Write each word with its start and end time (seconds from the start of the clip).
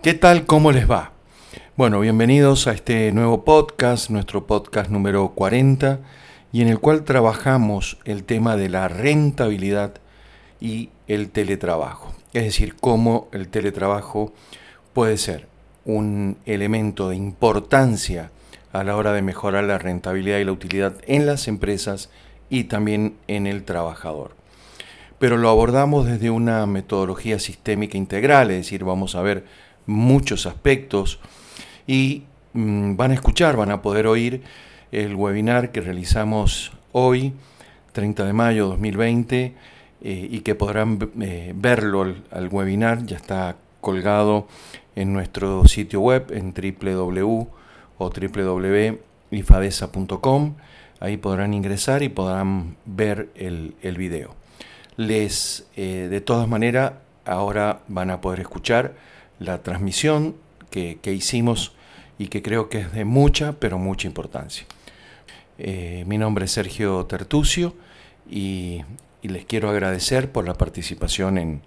¿Qué 0.00 0.14
tal? 0.14 0.46
¿Cómo 0.46 0.70
les 0.70 0.88
va? 0.88 1.10
Bueno, 1.76 1.98
bienvenidos 1.98 2.68
a 2.68 2.72
este 2.72 3.10
nuevo 3.10 3.44
podcast, 3.44 4.10
nuestro 4.10 4.46
podcast 4.46 4.90
número 4.90 5.30
40, 5.30 5.98
y 6.52 6.62
en 6.62 6.68
el 6.68 6.78
cual 6.78 7.02
trabajamos 7.02 7.98
el 8.04 8.22
tema 8.22 8.56
de 8.56 8.68
la 8.68 8.86
rentabilidad 8.86 9.94
y 10.60 10.90
el 11.08 11.30
teletrabajo. 11.30 12.14
Es 12.32 12.44
decir, 12.44 12.76
cómo 12.76 13.26
el 13.32 13.48
teletrabajo 13.48 14.32
puede 14.92 15.16
ser 15.18 15.48
un 15.84 16.36
elemento 16.46 17.08
de 17.08 17.16
importancia 17.16 18.30
a 18.72 18.84
la 18.84 18.94
hora 18.94 19.12
de 19.12 19.22
mejorar 19.22 19.64
la 19.64 19.78
rentabilidad 19.78 20.38
y 20.38 20.44
la 20.44 20.52
utilidad 20.52 20.94
en 21.08 21.26
las 21.26 21.48
empresas 21.48 22.08
y 22.48 22.64
también 22.64 23.16
en 23.26 23.48
el 23.48 23.64
trabajador. 23.64 24.36
Pero 25.18 25.36
lo 25.36 25.48
abordamos 25.48 26.06
desde 26.06 26.30
una 26.30 26.64
metodología 26.66 27.40
sistémica 27.40 27.98
integral, 27.98 28.52
es 28.52 28.58
decir, 28.58 28.84
vamos 28.84 29.16
a 29.16 29.22
ver 29.22 29.44
muchos 29.88 30.46
aspectos 30.46 31.18
y 31.88 32.22
mm, 32.52 32.94
van 32.94 33.10
a 33.10 33.14
escuchar, 33.14 33.56
van 33.56 33.72
a 33.72 33.82
poder 33.82 34.06
oír 34.06 34.42
el 34.92 35.16
webinar 35.16 35.72
que 35.72 35.80
realizamos 35.80 36.70
hoy, 36.92 37.32
30 37.92 38.24
de 38.24 38.32
mayo 38.32 38.64
de 38.64 38.70
2020, 38.70 39.54
eh, 40.00 40.28
y 40.30 40.40
que 40.40 40.54
podrán 40.54 41.10
eh, 41.20 41.52
verlo 41.56 42.02
al, 42.02 42.48
webinar, 42.52 43.04
ya 43.04 43.16
está 43.16 43.56
colgado 43.80 44.46
en 44.94 45.12
nuestro 45.12 45.66
sitio 45.66 46.00
web 46.00 46.30
en 46.30 46.54
www 46.54 47.58
www.ifadesa.com. 47.98 50.54
Ahí 51.00 51.16
podrán 51.16 51.54
ingresar 51.54 52.02
y 52.02 52.08
podrán 52.08 52.74
ver 52.84 53.28
el, 53.34 53.76
el 53.82 53.96
video. 53.96 54.34
Les, 54.96 55.68
eh, 55.76 56.08
de 56.10 56.20
todas 56.20 56.48
maneras, 56.48 56.94
ahora 57.24 57.82
van 57.88 58.10
a 58.10 58.20
poder 58.20 58.40
escuchar 58.40 58.94
la 59.38 59.62
transmisión 59.62 60.36
que, 60.70 60.98
hicimos 61.04 61.74
y 62.18 62.28
que 62.28 62.42
creo 62.42 62.68
que 62.68 62.80
es 62.80 62.92
de 62.92 63.04
mucha, 63.04 63.52
pero 63.60 63.78
mucha 63.78 64.06
importancia. 64.06 64.66
Eh, 65.58 66.04
mi 66.06 66.18
nombre 66.18 66.44
es 66.44 66.52
Sergio 66.52 67.06
Tertucio 67.06 67.74
y, 68.28 68.82
les 69.22 69.44
quiero 69.44 69.68
agradecer 69.68 70.30
por 70.30 70.46
la 70.46 70.54
participación 70.54 71.38
en, 71.38 71.62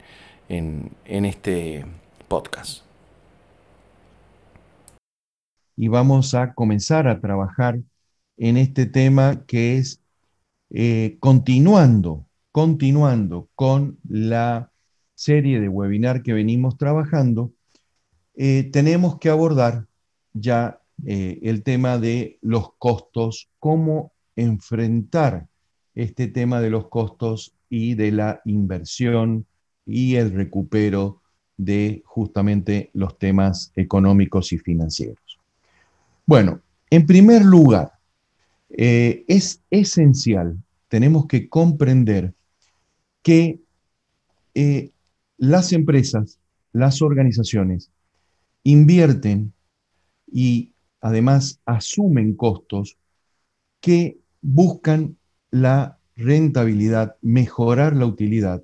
en, 0.48 1.26
este 1.26 1.86
podcast. 2.28 2.84
Y 5.76 5.90
vamos 5.90 6.34
a 6.34 6.54
comenzar 6.54 7.08
a 7.08 7.20
trabajar 7.20 7.80
en 8.38 8.58
este 8.58 8.86
tema 8.86 9.44
que 9.46 9.78
es 9.78 10.02
eh, 10.72 11.18
continuando 11.20 12.26
continuando 12.52 13.50
con 13.56 14.00
la 14.08 14.72
serie 15.16 15.60
de 15.60 15.70
webinar 15.70 16.22
que 16.24 16.34
venimos 16.34 16.78
trabajando, 16.78 17.54
eh, 18.36 18.70
tenemos 18.72 19.20
que 19.20 19.30
abordar 19.30 19.88
ya 20.34 20.80
eh, 21.06 21.40
el 21.44 21.64
tema 21.64 21.98
de 21.98 22.38
los 22.42 22.74
costos, 22.78 23.50
cómo 23.60 24.14
enfrentar 24.36 25.48
este 25.96 26.28
tema 26.28 26.62
de 26.62 26.70
los 26.70 26.88
costos 26.88 27.54
y 27.70 27.96
de 27.96 28.12
la 28.12 28.42
inversión 28.46 29.46
y 29.86 30.16
el 30.16 30.32
recupero 30.32 31.22
de 31.58 32.02
justamente 32.06 32.90
los 32.94 33.20
temas 33.20 33.72
económicos 33.76 34.54
y 34.54 34.58
financieros. 34.58 35.40
Bueno, 36.26 36.62
en 36.90 37.06
primer 37.06 37.44
lugar, 37.44 37.92
eh, 38.70 39.26
es 39.28 39.62
esencial, 39.70 40.58
tenemos 40.88 41.28
que 41.28 41.50
comprender 41.50 42.34
que 43.22 43.60
las 45.38 45.72
empresas, 45.72 46.40
las 46.74 47.02
organizaciones, 47.02 47.92
invierten 48.64 49.54
y 50.32 50.74
además 51.02 51.60
asumen 51.66 52.36
costos 52.36 52.98
que 53.80 54.20
buscan 54.42 55.18
la 55.50 55.98
rentabilidad, 56.16 57.16
mejorar 57.22 57.96
la 57.96 58.06
utilidad, 58.06 58.64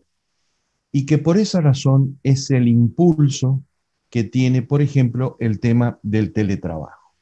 y 0.91 1.05
que 1.05 1.17
por 1.17 1.37
esa 1.37 1.61
razón 1.61 2.19
es 2.23 2.49
el 2.51 2.67
impulso 2.67 3.63
que 4.09 4.23
tiene, 4.23 4.61
por 4.61 4.81
ejemplo, 4.81 5.35
el 5.39 5.59
tema 5.59 5.99
del 6.01 6.31
teletrabajo. 6.31 7.13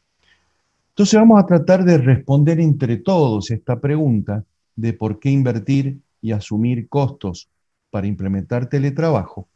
Entonces 0.89 1.19
vamos 1.19 1.43
a 1.43 1.45
tratar 1.45 1.83
de 1.83 1.97
responder 1.97 2.59
entre 2.59 2.97
todos 2.97 3.51
esta 3.51 3.79
pregunta 3.79 4.45
de 4.75 4.93
por 4.93 5.19
qué 5.19 5.29
invertir 5.29 5.99
y 6.21 6.31
asumir 6.31 6.87
costos 6.87 7.49
para 7.89 8.07
implementar 8.07 8.69
teletrabajo. 8.69 9.49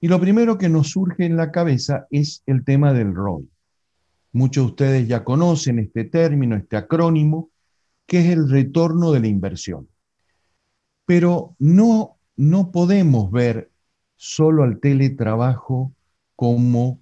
Y 0.00 0.08
lo 0.08 0.18
primero 0.18 0.56
que 0.56 0.70
nos 0.70 0.90
surge 0.90 1.26
en 1.26 1.36
la 1.36 1.52
cabeza 1.52 2.06
es 2.10 2.42
el 2.46 2.64
tema 2.64 2.94
del 2.94 3.14
ROI. 3.14 3.48
Muchos 4.32 4.64
de 4.64 4.70
ustedes 4.70 5.08
ya 5.08 5.24
conocen 5.24 5.78
este 5.78 6.04
término, 6.04 6.56
este 6.56 6.76
acrónimo, 6.76 7.50
que 8.06 8.20
es 8.20 8.26
el 8.26 8.48
retorno 8.48 9.12
de 9.12 9.20
la 9.20 9.26
inversión. 9.26 9.88
Pero 11.04 11.54
no, 11.58 12.16
no 12.36 12.70
podemos 12.70 13.30
ver 13.30 13.70
solo 14.16 14.62
al 14.62 14.80
teletrabajo 14.80 15.92
como 16.34 17.00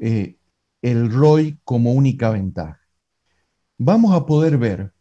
eh, 0.00 0.36
el 0.82 1.10
ROI 1.10 1.58
como 1.64 1.92
única 1.92 2.30
ventaja. 2.30 2.80
Vamos 3.78 4.14
a 4.14 4.26
poder 4.26 4.58
ver 4.58 4.92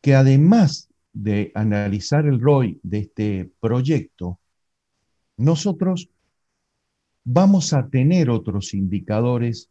que 0.00 0.14
además 0.14 0.88
de 1.12 1.52
analizar 1.54 2.24
el 2.26 2.40
ROI 2.40 2.80
de 2.82 2.98
este 2.98 3.52
proyecto, 3.60 4.38
nosotros 5.36 6.08
vamos 7.24 7.72
a 7.72 7.88
tener 7.88 8.30
otros 8.30 8.74
indicadores 8.74 9.70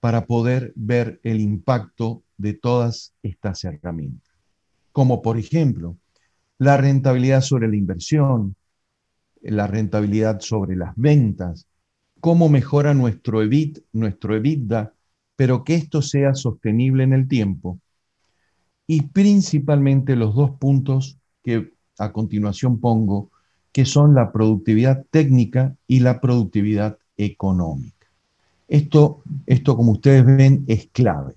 para 0.00 0.26
poder 0.26 0.72
ver 0.76 1.20
el 1.22 1.40
impacto 1.40 2.22
de 2.36 2.54
todas 2.54 3.14
estas 3.22 3.64
herramientas, 3.64 4.34
como 4.92 5.22
por 5.22 5.38
ejemplo 5.38 5.96
la 6.58 6.76
rentabilidad 6.76 7.40
sobre 7.40 7.68
la 7.68 7.76
inversión, 7.76 8.54
la 9.42 9.66
rentabilidad 9.66 10.40
sobre 10.40 10.76
las 10.76 10.94
ventas, 10.96 11.66
cómo 12.20 12.48
mejora 12.48 12.94
nuestro 12.94 13.42
EBIT, 13.42 13.80
nuestro 13.92 14.36
EBITDA, 14.36 14.94
pero 15.36 15.64
que 15.64 15.74
esto 15.74 16.00
sea 16.00 16.34
sostenible 16.34 17.04
en 17.04 17.12
el 17.12 17.28
tiempo. 17.28 17.80
Y 18.86 19.02
principalmente 19.02 20.16
los 20.16 20.34
dos 20.34 20.52
puntos 20.52 21.18
que 21.42 21.72
a 21.98 22.12
continuación 22.12 22.80
pongo, 22.80 23.30
que 23.74 23.84
son 23.84 24.14
la 24.14 24.32
productividad 24.32 25.04
técnica 25.10 25.76
y 25.86 26.00
la 26.00 26.20
productividad 26.20 26.96
económica. 27.18 28.06
Esto, 28.68 29.22
esto 29.44 29.76
como 29.76 29.92
ustedes 29.92 30.24
ven, 30.24 30.64
es 30.68 30.88
clave. 30.92 31.34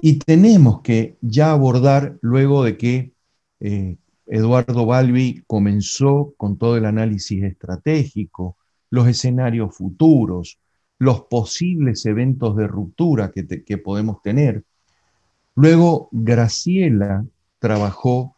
Y 0.00 0.18
tenemos 0.18 0.82
que 0.82 1.16
ya 1.20 1.50
abordar, 1.50 2.18
luego 2.20 2.62
de 2.62 2.76
que 2.76 3.12
eh, 3.60 3.96
Eduardo 4.26 4.86
Balbi 4.86 5.42
comenzó 5.46 6.34
con 6.36 6.58
todo 6.58 6.76
el 6.76 6.84
análisis 6.84 7.42
estratégico, 7.42 8.56
los 8.90 9.08
escenarios 9.08 9.74
futuros, 9.74 10.58
los 10.98 11.22
posibles 11.22 12.06
eventos 12.06 12.56
de 12.56 12.68
ruptura 12.68 13.32
que, 13.32 13.64
que 13.64 13.78
podemos 13.78 14.22
tener, 14.22 14.64
Luego, 15.54 16.08
Graciela 16.12 17.26
trabajó 17.58 18.36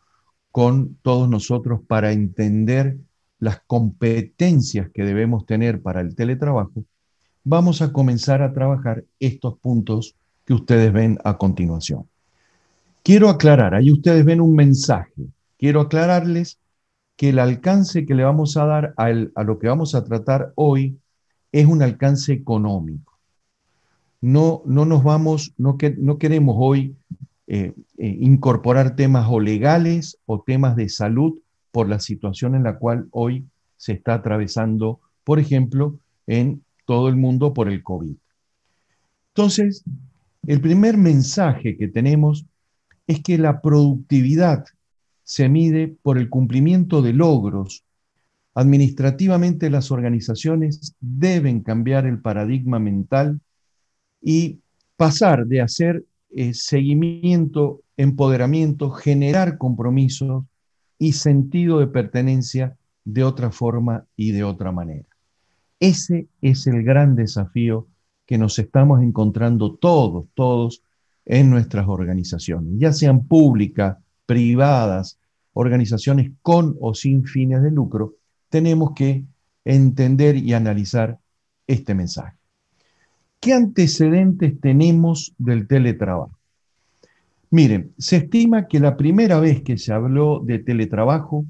con 0.54 0.98
todos 1.02 1.28
nosotros 1.28 1.80
para 1.84 2.12
entender 2.12 2.96
las 3.40 3.62
competencias 3.66 4.88
que 4.94 5.02
debemos 5.02 5.46
tener 5.46 5.82
para 5.82 6.00
el 6.00 6.14
teletrabajo. 6.14 6.84
Vamos 7.42 7.82
a 7.82 7.92
comenzar 7.92 8.40
a 8.40 8.52
trabajar 8.52 9.02
estos 9.18 9.58
puntos 9.58 10.14
que 10.44 10.54
ustedes 10.54 10.92
ven 10.92 11.18
a 11.24 11.38
continuación. 11.38 12.08
Quiero 13.02 13.30
aclarar, 13.30 13.74
ahí 13.74 13.90
ustedes 13.90 14.24
ven 14.24 14.40
un 14.40 14.54
mensaje. 14.54 15.26
Quiero 15.58 15.80
aclararles 15.80 16.60
que 17.16 17.30
el 17.30 17.40
alcance 17.40 18.06
que 18.06 18.14
le 18.14 18.22
vamos 18.22 18.56
a 18.56 18.64
dar 18.64 18.94
a, 18.96 19.10
lo 19.10 19.58
que 19.58 19.66
vamos 19.66 19.96
a 19.96 20.04
tratar 20.04 20.52
hoy 20.54 21.00
es 21.50 21.66
un 21.66 21.82
alcance 21.82 22.32
económico 22.32 23.14
no, 24.24 24.62
no 24.64 24.86
nos 24.86 25.04
vamos, 25.04 25.52
no, 25.58 25.76
que, 25.76 25.90
no 25.90 26.16
queremos 26.16 26.56
hoy 26.58 26.96
eh, 27.46 27.74
eh, 27.98 28.16
incorporar 28.20 28.96
temas 28.96 29.26
o 29.28 29.38
legales 29.38 30.18
o 30.24 30.42
temas 30.42 30.76
de 30.76 30.88
salud 30.88 31.38
por 31.70 31.88
la 31.88 32.00
situación 32.00 32.54
en 32.54 32.62
la 32.62 32.78
cual 32.78 33.06
hoy 33.10 33.44
se 33.76 33.92
está 33.92 34.14
atravesando, 34.14 35.00
por 35.24 35.38
ejemplo, 35.38 35.98
en 36.26 36.62
todo 36.86 37.08
el 37.08 37.16
mundo 37.16 37.52
por 37.52 37.68
el 37.68 37.82
COVID. 37.82 38.16
Entonces, 39.34 39.84
el 40.46 40.60
primer 40.60 40.96
mensaje 40.96 41.76
que 41.76 41.88
tenemos 41.88 42.46
es 43.06 43.22
que 43.22 43.36
la 43.36 43.60
productividad 43.60 44.64
se 45.22 45.48
mide 45.48 45.96
por 46.02 46.18
el 46.18 46.28
cumplimiento 46.28 47.02
de 47.02 47.12
logros. 47.12 47.84
Administrativamente 48.54 49.68
las 49.68 49.90
organizaciones 49.90 50.94
deben 51.00 51.60
cambiar 51.60 52.06
el 52.06 52.20
paradigma 52.20 52.78
mental 52.78 53.40
y 54.22 54.60
pasar 54.96 55.46
de 55.46 55.60
hacer 55.60 56.04
eh, 56.36 56.54
seguimiento, 56.54 57.82
empoderamiento, 57.96 58.90
generar 58.90 59.56
compromisos 59.58 60.44
y 60.98 61.12
sentido 61.12 61.78
de 61.78 61.86
pertenencia 61.86 62.76
de 63.04 63.24
otra 63.24 63.50
forma 63.50 64.06
y 64.16 64.32
de 64.32 64.44
otra 64.44 64.72
manera. 64.72 65.06
ese 65.78 66.28
es 66.40 66.66
el 66.66 66.82
gran 66.82 67.14
desafío 67.14 67.86
que 68.26 68.38
nos 68.38 68.58
estamos 68.58 69.02
encontrando 69.02 69.74
todos, 69.74 70.26
todos 70.34 70.82
en 71.26 71.50
nuestras 71.50 71.86
organizaciones, 71.88 72.74
ya 72.78 72.92
sean 72.92 73.26
públicas, 73.26 73.98
privadas, 74.26 75.18
organizaciones 75.52 76.32
con 76.42 76.76
o 76.80 76.94
sin 76.94 77.24
fines 77.24 77.62
de 77.62 77.70
lucro, 77.70 78.14
tenemos 78.48 78.92
que 78.94 79.24
entender 79.64 80.36
y 80.36 80.52
analizar 80.52 81.18
este 81.66 81.94
mensaje. 81.94 82.36
¿Qué 83.44 83.52
antecedentes 83.52 84.58
tenemos 84.58 85.34
del 85.36 85.68
teletrabajo? 85.68 86.38
Miren, 87.50 87.92
se 87.98 88.16
estima 88.16 88.68
que 88.68 88.80
la 88.80 88.96
primera 88.96 89.38
vez 89.38 89.60
que 89.62 89.76
se 89.76 89.92
habló 89.92 90.40
de 90.42 90.60
teletrabajo 90.60 91.44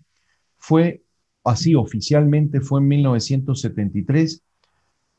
fue, 0.56 1.04
así 1.44 1.76
oficialmente, 1.76 2.60
fue 2.60 2.80
en 2.80 2.88
1973 2.88 4.42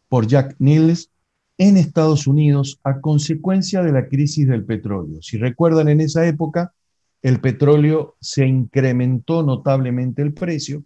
por 0.09 0.27
Jack 0.27 0.57
Niels 0.59 1.11
en 1.57 1.77
Estados 1.77 2.27
Unidos 2.27 2.77
a 2.83 2.99
consecuencia 2.99 3.81
de 3.81 3.93
la 3.93 4.09
crisis 4.09 4.45
del 4.45 4.65
petróleo. 4.65 5.21
Si 5.21 5.37
recuerdan, 5.37 5.87
en 5.87 6.01
esa 6.01 6.27
época 6.27 6.73
el 7.21 7.39
petróleo 7.39 8.17
se 8.19 8.45
incrementó 8.47 9.43
notablemente 9.43 10.21
el 10.21 10.33
precio. 10.33 10.83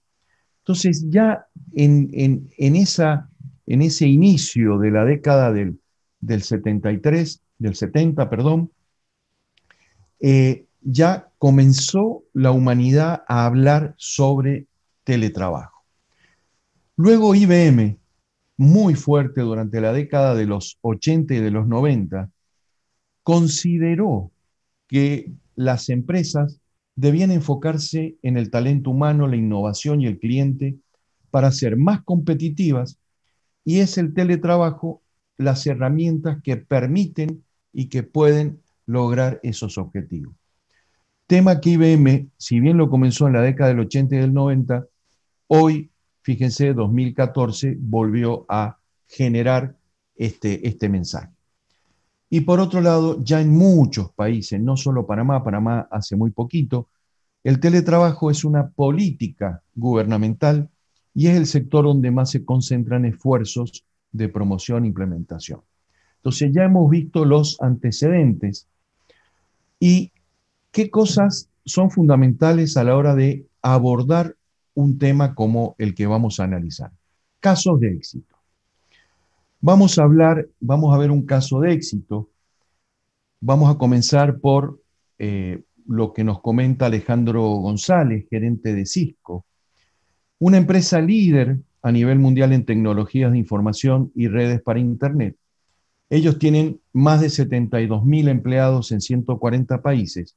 Entonces 0.59 1.07
ya 1.09 1.47
en, 1.74 2.47
esa, 2.59 3.29
en 3.69 3.83
ese 3.83 4.07
inicio 4.07 4.80
de 4.80 4.89
la 4.89 5.06
década 5.06 5.54
del, 5.54 5.80
del 6.19 6.42
73, 6.42 7.39
del 7.60 7.75
70, 7.75 8.27
perdón, 8.27 8.71
eh, 10.19 10.66
ya 10.81 11.30
comenzó 11.38 12.24
la 12.33 12.51
humanidad 12.51 13.24
a 13.27 13.45
hablar 13.45 13.94
sobre 13.95 14.66
teletrabajo. 15.04 15.86
Luego 16.95 17.36
IBM, 17.36 18.00
muy 18.57 18.95
fuerte 18.95 19.42
durante 19.42 19.80
la 19.81 19.94
década 19.94 20.33
de 20.33 20.48
los 20.48 20.80
80 20.81 21.36
y 21.36 21.39
de 21.39 21.51
los 21.51 21.68
90, 21.68 22.31
consideró 23.21 24.31
que 24.88 25.31
las 25.56 25.89
empresas 25.89 26.60
debían 26.95 27.30
enfocarse 27.30 28.18
en 28.24 28.36
el 28.36 28.50
talento 28.50 28.89
humano, 28.89 29.27
la 29.27 29.36
innovación 29.36 30.01
y 30.01 30.07
el 30.07 30.18
cliente 30.18 30.75
para 31.30 31.51
ser 31.51 31.77
más 31.77 32.01
competitivas 32.04 32.98
y 33.69 33.81
es 33.81 34.00
el 34.00 34.16
teletrabajo 34.16 35.04
las 35.38 35.68
herramientas 35.68 36.42
que 36.42 36.57
permiten 36.57 37.44
y 37.71 37.88
que 37.88 38.01
pueden 38.01 38.63
lograr 38.88 39.39
esos 39.44 39.77
objetivos. 39.77 40.33
Tema 41.27 41.62
que 41.62 41.69
IBM, 41.69 42.31
si 42.36 42.60
bien 42.60 42.77
lo 42.77 42.89
comenzó 42.89 43.27
en 43.27 43.33
la 43.33 43.44
década 43.44 43.69
del 43.69 43.81
80 43.81 44.16
y 44.16 44.19
del 44.21 44.33
90, 44.33 44.88
hoy, 45.50 45.92
fíjense, 46.24 46.74
2014 46.74 47.77
volvió 47.80 48.44
a 48.50 48.80
generar 49.06 49.75
este, 50.16 50.68
este 50.68 50.89
mensaje. 50.89 51.30
Y 52.27 52.42
por 52.42 52.60
otro 52.60 52.81
lado, 52.81 53.24
ya 53.24 53.39
en 53.39 53.51
muchos 53.51 54.12
países, 54.13 54.60
no 54.60 54.77
solo 54.77 55.06
Panamá, 55.06 55.44
Panamá 55.44 55.88
hace 55.92 56.16
muy 56.16 56.31
poquito, 56.31 56.88
el 57.44 57.60
teletrabajo 57.60 58.31
es 58.31 58.44
una 58.44 58.68
política 58.69 59.62
gubernamental 59.75 60.71
y 61.13 61.27
es 61.27 61.35
el 61.35 61.45
sector 61.45 61.85
donde 61.85 62.11
más 62.11 62.31
se 62.31 62.45
concentran 62.45 63.06
esfuerzos 63.06 63.85
de 64.11 64.29
promoción 64.29 64.83
e 64.83 64.88
implementación. 64.88 65.61
Entonces 66.17 66.51
ya 66.53 66.63
hemos 66.63 66.89
visto 66.89 67.25
los 67.25 67.59
antecedentes 67.61 68.67
y 69.79 70.11
qué 70.71 70.89
cosas 70.89 71.50
son 71.65 71.91
fundamentales 71.91 72.75
a 72.77 72.83
la 72.83 72.95
hora 72.95 73.15
de 73.15 73.45
abordar 73.61 74.35
un 74.73 74.97
tema 74.97 75.35
como 75.35 75.75
el 75.77 75.95
que 75.95 76.07
vamos 76.07 76.39
a 76.39 76.44
analizar. 76.44 76.91
Casos 77.39 77.79
de 77.79 77.94
éxito. 77.94 78.35
Vamos 79.61 79.97
a 79.97 80.03
hablar, 80.03 80.47
vamos 80.59 80.94
a 80.94 80.97
ver 80.97 81.11
un 81.11 81.25
caso 81.25 81.59
de 81.59 81.73
éxito. 81.73 82.29
Vamos 83.41 83.73
a 83.73 83.77
comenzar 83.77 84.39
por 84.39 84.81
eh, 85.17 85.63
lo 85.85 86.13
que 86.13 86.23
nos 86.23 86.41
comenta 86.41 86.85
Alejandro 86.85 87.41
González, 87.41 88.25
gerente 88.29 88.73
de 88.73 88.85
Cisco, 88.85 89.45
una 90.39 90.57
empresa 90.57 91.01
líder 91.01 91.59
a 91.81 91.91
nivel 91.91 92.19
mundial 92.19 92.53
en 92.53 92.65
tecnologías 92.65 93.31
de 93.31 93.38
información 93.38 94.12
y 94.15 94.27
redes 94.27 94.62
para 94.62 94.80
Internet. 94.80 95.36
Ellos 96.09 96.39
tienen 96.39 96.81
más 96.91 97.21
de 97.21 97.30
72 97.30 98.03
mil 98.03 98.27
empleados 98.30 98.91
en 98.91 99.01
140 99.01 99.81
países 99.81 100.36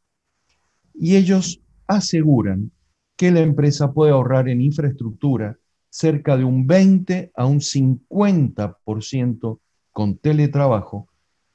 y 0.94 1.16
ellos 1.16 1.60
aseguran 1.86 2.70
que 3.16 3.30
la 3.30 3.40
empresa 3.40 3.92
puede 3.92 4.12
ahorrar 4.12 4.48
en 4.48 4.60
infraestructura 4.60 5.56
cerca 5.88 6.36
de 6.36 6.44
un 6.44 6.66
20 6.66 7.32
a 7.34 7.46
un 7.46 7.60
50% 7.60 9.60
con 9.92 10.16
teletrabajo, 10.16 11.08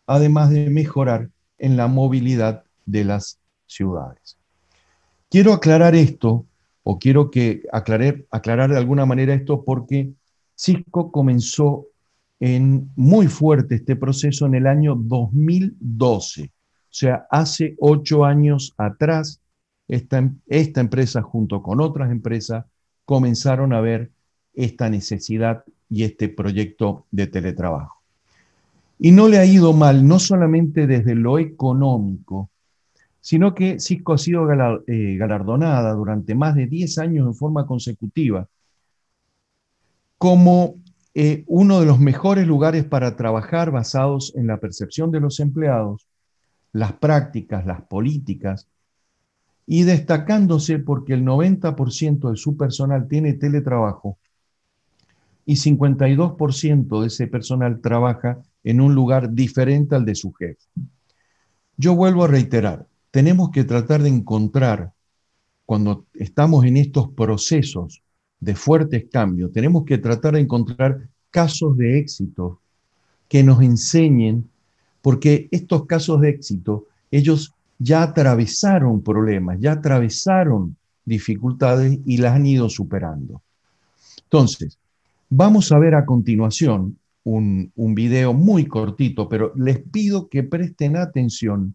además 0.05 0.51
de 0.51 0.69
mejorar 0.69 1.29
en 1.57 1.75
la 1.75 1.87
movilidad 1.87 2.63
de 2.85 3.03
las 3.03 3.39
ciudades. 3.65 4.37
Quiero 5.29 5.51
aclarar 5.53 5.95
esto 5.95 6.45
o 6.89 6.99
quiero 6.99 7.29
que 7.29 7.63
aclarar, 7.73 8.23
aclarar 8.31 8.69
de 8.69 8.77
alguna 8.77 9.05
manera 9.05 9.33
esto 9.33 9.65
porque 9.65 10.13
Cisco 10.55 11.11
comenzó 11.11 11.87
en 12.39 12.89
muy 12.95 13.27
fuerte 13.27 13.75
este 13.75 13.97
proceso 13.97 14.45
en 14.45 14.55
el 14.55 14.67
año 14.67 14.95
2012. 14.95 16.43
O 16.43 16.49
sea, 16.89 17.27
hace 17.29 17.75
ocho 17.81 18.23
años 18.23 18.73
atrás, 18.77 19.41
esta, 19.89 20.31
esta 20.47 20.79
empresa 20.79 21.21
junto 21.21 21.61
con 21.61 21.81
otras 21.81 22.09
empresas 22.09 22.63
comenzaron 23.03 23.73
a 23.73 23.81
ver 23.81 24.11
esta 24.53 24.89
necesidad 24.89 25.65
y 25.89 26.03
este 26.03 26.29
proyecto 26.29 27.05
de 27.11 27.27
teletrabajo. 27.27 28.01
Y 28.97 29.11
no 29.11 29.27
le 29.27 29.39
ha 29.39 29.45
ido 29.45 29.73
mal, 29.73 30.07
no 30.07 30.19
solamente 30.19 30.87
desde 30.87 31.15
lo 31.15 31.37
económico, 31.37 32.49
sino 33.27 33.53
que 33.53 33.77
Cisco 33.81 34.13
ha 34.13 34.17
sido 34.17 34.49
eh, 34.87 35.17
galardonada 35.17 35.91
durante 35.91 36.33
más 36.33 36.55
de 36.55 36.65
10 36.65 36.97
años 36.97 37.27
en 37.27 37.35
forma 37.35 37.65
consecutiva 37.65 38.47
como 40.17 40.75
eh, 41.13 41.43
uno 41.47 41.81
de 41.81 41.85
los 41.87 41.99
mejores 41.99 42.47
lugares 42.47 42.85
para 42.85 43.17
trabajar 43.17 43.69
basados 43.69 44.33
en 44.37 44.47
la 44.47 44.61
percepción 44.61 45.11
de 45.11 45.19
los 45.19 45.41
empleados, 45.41 46.07
las 46.71 46.93
prácticas, 46.93 47.65
las 47.65 47.81
políticas, 47.81 48.69
y 49.65 49.83
destacándose 49.83 50.79
porque 50.79 51.13
el 51.13 51.25
90% 51.25 52.31
de 52.31 52.37
su 52.37 52.55
personal 52.55 53.09
tiene 53.09 53.33
teletrabajo 53.33 54.17
y 55.45 55.57
52% 55.57 57.01
de 57.01 57.07
ese 57.07 57.27
personal 57.27 57.81
trabaja 57.81 58.41
en 58.63 58.79
un 58.79 58.95
lugar 58.95 59.33
diferente 59.33 59.95
al 59.95 60.05
de 60.05 60.15
su 60.15 60.31
jefe. 60.31 60.63
Yo 61.75 61.93
vuelvo 61.93 62.23
a 62.23 62.27
reiterar, 62.29 62.87
tenemos 63.17 63.49
que 63.49 63.63
tratar 63.63 64.03
de 64.03 64.09
encontrar, 64.09 64.93
cuando 65.65 66.05
estamos 66.13 66.63
en 66.65 66.77
estos 66.77 67.09
procesos 67.13 68.03
de 68.39 68.53
fuertes 68.53 69.07
cambios, 69.11 69.51
tenemos 69.51 69.85
que 69.85 69.97
tratar 69.97 70.35
de 70.35 70.41
encontrar 70.41 71.09
casos 71.31 71.75
de 71.77 71.97
éxito 71.97 72.61
que 73.27 73.41
nos 73.41 73.63
enseñen, 73.63 74.47
porque 75.01 75.47
estos 75.49 75.87
casos 75.87 76.21
de 76.21 76.29
éxito, 76.29 76.85
ellos 77.09 77.55
ya 77.79 78.03
atravesaron 78.03 79.01
problemas, 79.01 79.57
ya 79.59 79.71
atravesaron 79.71 80.77
dificultades 81.03 81.97
y 82.05 82.17
las 82.17 82.35
han 82.35 82.45
ido 82.45 82.69
superando. 82.69 83.41
Entonces, 84.25 84.77
vamos 85.27 85.71
a 85.71 85.79
ver 85.79 85.95
a 85.95 86.05
continuación 86.05 86.99
un, 87.23 87.71
un 87.75 87.95
video 87.95 88.35
muy 88.35 88.67
cortito, 88.67 89.27
pero 89.27 89.53
les 89.55 89.79
pido 89.79 90.29
que 90.29 90.43
presten 90.43 90.97
atención 90.97 91.73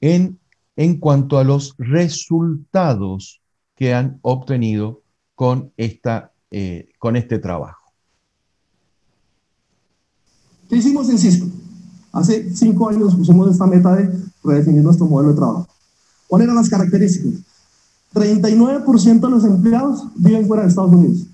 en 0.00 0.38
en 0.76 1.00
cuanto 1.00 1.38
a 1.38 1.44
los 1.44 1.74
resultados 1.78 3.40
que 3.74 3.94
han 3.94 4.18
obtenido 4.22 5.02
con, 5.34 5.72
esta, 5.76 6.32
eh, 6.50 6.88
con 6.98 7.16
este 7.16 7.38
trabajo. 7.38 7.92
¿Qué 10.68 10.76
hicimos 10.76 11.08
en 11.08 11.18
Cisco? 11.18 11.46
Hace 12.12 12.54
cinco 12.54 12.88
años 12.88 13.14
pusimos 13.14 13.50
esta 13.50 13.66
meta 13.66 13.94
de 13.94 14.10
redefinir 14.42 14.82
nuestro 14.82 15.06
modelo 15.06 15.30
de 15.30 15.36
trabajo. 15.36 15.68
¿Cuáles 16.26 16.46
eran 16.46 16.56
las 16.56 16.68
características? 16.68 17.40
39% 18.14 19.20
de 19.20 19.30
los 19.30 19.44
empleados 19.44 20.04
viven 20.16 20.44
fuera 20.46 20.62
de 20.62 20.70
Estados 20.70 20.92
Unidos. 20.92 21.26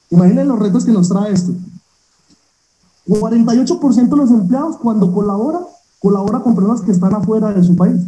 Imaginen 0.09 0.47
los 0.47 0.59
retos 0.59 0.85
que 0.85 0.91
nos 0.91 1.09
trae 1.09 1.33
esto. 1.33 1.53
48% 3.07 4.09
de 4.09 4.15
los 4.15 4.29
empleados 4.29 4.77
cuando 4.77 5.11
colabora, 5.11 5.59
colabora 5.99 6.39
con 6.41 6.55
personas 6.55 6.81
que 6.81 6.91
están 6.91 7.13
afuera 7.13 7.51
de 7.53 7.63
su 7.63 7.75
país. 7.75 8.01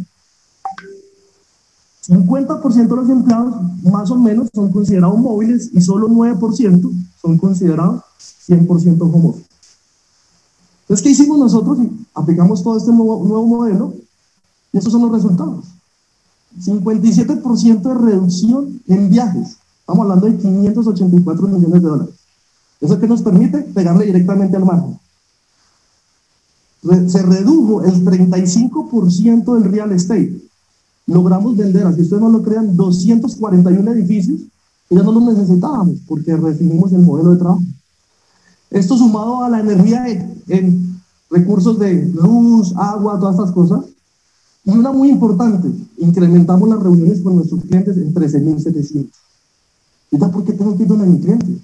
50% 2.08 2.88
de 2.88 2.96
los 2.96 3.08
empleados 3.08 3.54
más 3.84 4.10
o 4.10 4.16
menos 4.16 4.48
son 4.52 4.70
considerados 4.72 5.18
móviles 5.18 5.70
y 5.72 5.80
solo 5.80 6.08
9% 6.08 6.92
son 7.20 7.38
considerados 7.38 8.02
100% 8.48 9.00
home 9.00 9.34
Entonces, 10.82 11.02
¿qué 11.02 11.10
hicimos 11.10 11.38
nosotros? 11.38 11.78
Aplicamos 12.12 12.62
todo 12.62 12.76
este 12.76 12.90
nuevo, 12.90 13.24
nuevo 13.24 13.46
modelo 13.46 13.94
y 14.72 14.78
estos 14.78 14.92
son 14.92 15.02
los 15.02 15.12
resultados. 15.12 15.71
57% 16.60 17.82
de 17.82 17.94
reducción 17.94 18.80
en 18.88 19.10
viajes. 19.10 19.56
Estamos 19.80 20.02
hablando 20.02 20.26
de 20.26 20.36
584 20.36 21.48
millones 21.48 21.82
de 21.82 21.88
dólares. 21.88 22.14
¿Eso 22.80 22.98
que 22.98 23.08
nos 23.08 23.22
permite? 23.22 23.58
Pegarle 23.58 24.06
directamente 24.06 24.56
al 24.56 24.64
margen. 24.64 24.98
se 27.08 27.22
redujo 27.22 27.82
el 27.84 28.04
35% 28.04 29.54
del 29.54 29.64
real 29.64 29.92
estate. 29.92 30.40
Logramos 31.06 31.56
vender, 31.56 31.86
así 31.86 32.02
ustedes 32.02 32.22
no 32.22 32.28
lo 32.28 32.42
crean, 32.42 32.76
241 32.76 33.90
edificios 33.92 34.40
y 34.88 34.96
ya 34.96 35.02
no 35.02 35.12
los 35.12 35.24
necesitábamos 35.24 35.96
porque 36.06 36.36
refinimos 36.36 36.92
el 36.92 37.02
modelo 37.02 37.30
de 37.30 37.38
trabajo. 37.38 37.62
Esto 38.70 38.96
sumado 38.96 39.42
a 39.42 39.50
la 39.50 39.60
energía 39.60 40.06
en 40.48 41.00
recursos 41.30 41.78
de 41.78 42.06
luz, 42.06 42.74
agua, 42.76 43.18
todas 43.18 43.36
estas 43.36 43.52
cosas, 43.52 43.84
y 44.64 44.70
una 44.70 44.92
muy 44.92 45.10
importante, 45.10 45.68
incrementamos 45.98 46.68
las 46.68 46.80
reuniones 46.80 47.20
con 47.20 47.36
nuestros 47.36 47.62
clientes 47.62 47.96
en 47.96 48.14
13.700. 48.14 49.10
¿Y 50.12 50.16
por 50.18 50.44
qué 50.44 50.52
tengo 50.52 50.76
que 50.76 50.84
ir 50.84 50.88
donde 50.88 51.06
mi 51.06 51.20
cliente? 51.20 51.58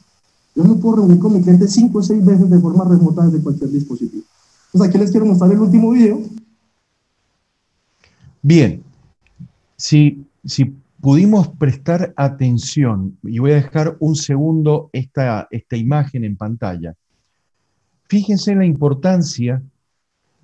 Yo 0.55 0.65
no 0.65 0.77
puedo 0.77 0.97
reunir 0.97 1.19
con 1.21 1.33
mi 1.33 1.43
cliente 1.43 1.69
cinco 1.69 1.99
o 1.99 2.03
seis 2.03 2.25
veces 2.25 2.51
de 2.51 2.59
forma 2.59 2.85
remota 2.85 3.25
desde 3.25 3.43
cualquier 3.43 3.71
dispositivo. 3.71 4.25
Entonces 4.67 4.89
aquí 4.89 4.99
les 4.99 5.11
quiero 5.11 5.27
mostrar 5.27 5.53
el 5.53 5.61
último 5.61 5.91
video. 5.91 6.21
Bien, 8.43 8.83
si, 9.77 10.25
si 10.45 10.75
pudimos 11.01 11.49
prestar 11.49 12.13
atención, 12.17 13.17
y 13.23 13.39
voy 13.39 13.53
a 13.53 13.57
dejar 13.57 13.97
un 14.01 14.17
segundo 14.17 14.91
esta, 14.93 15.47
esta 15.51 15.77
imagen 15.77 16.25
en 16.25 16.37
pantalla, 16.37 16.97
fíjense 18.09 18.55
la 18.57 18.65
importancia 18.65 19.63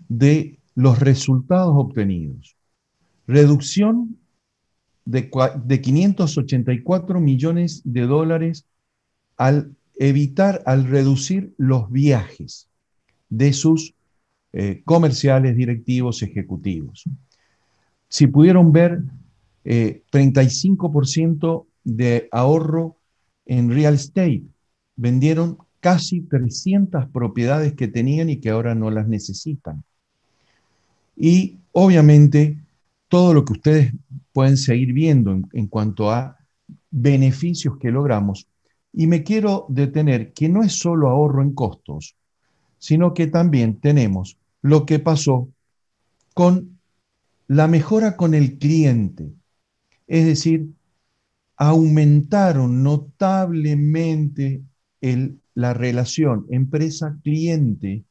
de 0.09 0.59
los 0.75 1.01
resultados 1.01 1.73
obtenidos. 1.77 2.57
Reducción 3.27 4.19
de, 5.05 5.31
de 5.65 5.81
584 5.81 7.21
millones 7.21 7.83
de 7.85 8.03
dólares 8.03 8.67
al 9.37 9.75
evitar, 9.97 10.63
al 10.67 10.85
reducir 10.85 11.55
los 11.57 11.91
viajes 11.91 12.69
de 13.29 13.53
sus 13.53 13.95
eh, 14.53 14.83
comerciales, 14.85 15.57
directivos, 15.57 16.23
ejecutivos. 16.23 17.05
Si 18.09 18.27
pudieron 18.27 18.73
ver, 18.73 19.03
35% 19.65 21.65
eh, 21.65 21.69
de 21.85 22.29
ahorro 22.31 22.99
en 23.47 23.71
real 23.71 23.95
estate. 23.95 24.45
Vendieron 24.97 25.59
casi 25.81 26.21
300 26.21 27.09
propiedades 27.09 27.75
que 27.75 27.89
tenían 27.89 28.31
y 28.31 28.39
que 28.39 28.51
ahora 28.51 28.75
no 28.75 28.91
las 28.91 29.09
necesitan. 29.09 29.85
Y 31.17 31.59
obviamente 31.73 32.59
todo 33.09 33.35
lo 33.35 33.45
que 33.45 33.53
ustedes 33.53 33.93
pueden 34.33 34.57
seguir 34.57 34.93
viendo 34.93 35.39
en, 35.53 35.67
cuanto 35.69 36.11
a 36.11 36.37
beneficios 36.91 37.77
que 37.79 37.91
logramos. 37.91 38.49
Y 38.93 39.07
me 39.07 39.23
quiero 39.23 39.67
detener 39.69 40.33
que 40.33 40.49
no 40.49 40.63
es 40.63 40.73
solo 40.73 41.09
ahorro 41.09 41.43
en 41.43 41.55
costos, 41.55 42.17
sino 42.79 43.15
que 43.15 43.27
también 43.27 43.81
tenemos 43.81 44.37
lo 44.63 44.87
que 44.87 44.99
pasó 44.99 45.49
con 46.35 46.79
la 47.47 47.69
mejora 47.69 48.17
con 48.17 48.35
el 48.35 48.59
cliente. 48.59 49.31
Es 50.07 50.27
decir, 50.27 50.71
aumentaron 51.57 52.83
notablemente 52.83 54.63
la 55.55 55.75
relación 55.75 56.47
empresa-cliente 56.51 58.05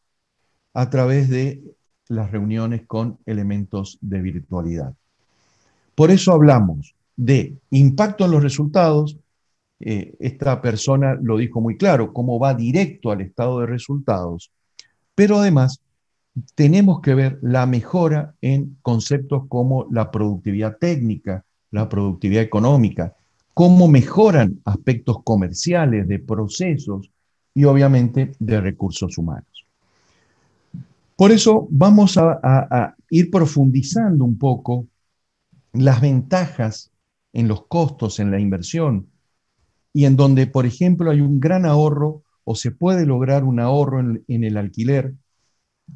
a 0.73 0.89
través 0.89 1.29
de 1.29 1.61
las 2.09 2.31
reuniones 2.31 2.83
con 2.85 3.17
elementos 3.25 3.97
de 4.01 4.21
virtualidad. 4.21 4.93
Por 5.95 6.11
eso 6.11 6.33
hablamos 6.33 6.95
de 7.15 7.57
impacto 7.71 8.25
en 8.25 8.31
los 8.31 8.43
resultados. 8.43 9.17
Eh, 9.79 10.15
esta 10.19 10.61
persona 10.61 11.17
lo 11.21 11.37
dijo 11.37 11.61
muy 11.61 11.77
claro, 11.77 12.13
cómo 12.13 12.39
va 12.39 12.53
directo 12.53 13.11
al 13.11 13.21
estado 13.21 13.59
de 13.59 13.67
resultados, 13.67 14.51
pero 15.15 15.37
además 15.37 15.81
tenemos 16.55 17.01
que 17.01 17.13
ver 17.13 17.37
la 17.41 17.65
mejora 17.65 18.35
en 18.41 18.77
conceptos 18.81 19.43
como 19.47 19.87
la 19.91 20.09
productividad 20.09 20.77
técnica, 20.77 21.45
la 21.71 21.87
productividad 21.89 22.43
económica, 22.43 23.15
cómo 23.53 23.87
mejoran 23.87 24.59
aspectos 24.65 25.17
comerciales, 25.23 26.07
de 26.07 26.19
procesos 26.19 27.11
y 27.53 27.65
obviamente 27.65 28.31
de 28.39 28.61
recursos 28.61 29.17
humanos. 29.17 29.52
Por 31.23 31.31
eso 31.31 31.69
vamos 31.71 32.17
a, 32.17 32.97
ir 33.09 33.31
profundizando 33.31 34.25
un 34.25 34.37
poco 34.37 34.89
las 35.71 36.01
ventajas 36.01 36.91
en 37.31 37.47
los 37.47 37.65
costos, 37.67 38.19
en 38.19 38.29
la 38.29 38.41
inversión, 38.41 39.07
y 39.93 40.03
en 40.03 40.17
donde, 40.17 40.47
por 40.47 40.65
ejemplo, 40.65 41.11
hay 41.11 41.21
un 41.21 41.39
gran 41.39 41.65
ahorro 41.65 42.23
o 42.43 42.55
se 42.55 42.71
puede 42.71 43.05
lograr 43.05 43.45
un 43.45 43.61
ahorro 43.61 44.01
en, 44.01 44.43
el 44.43 44.57
alquiler 44.57 45.13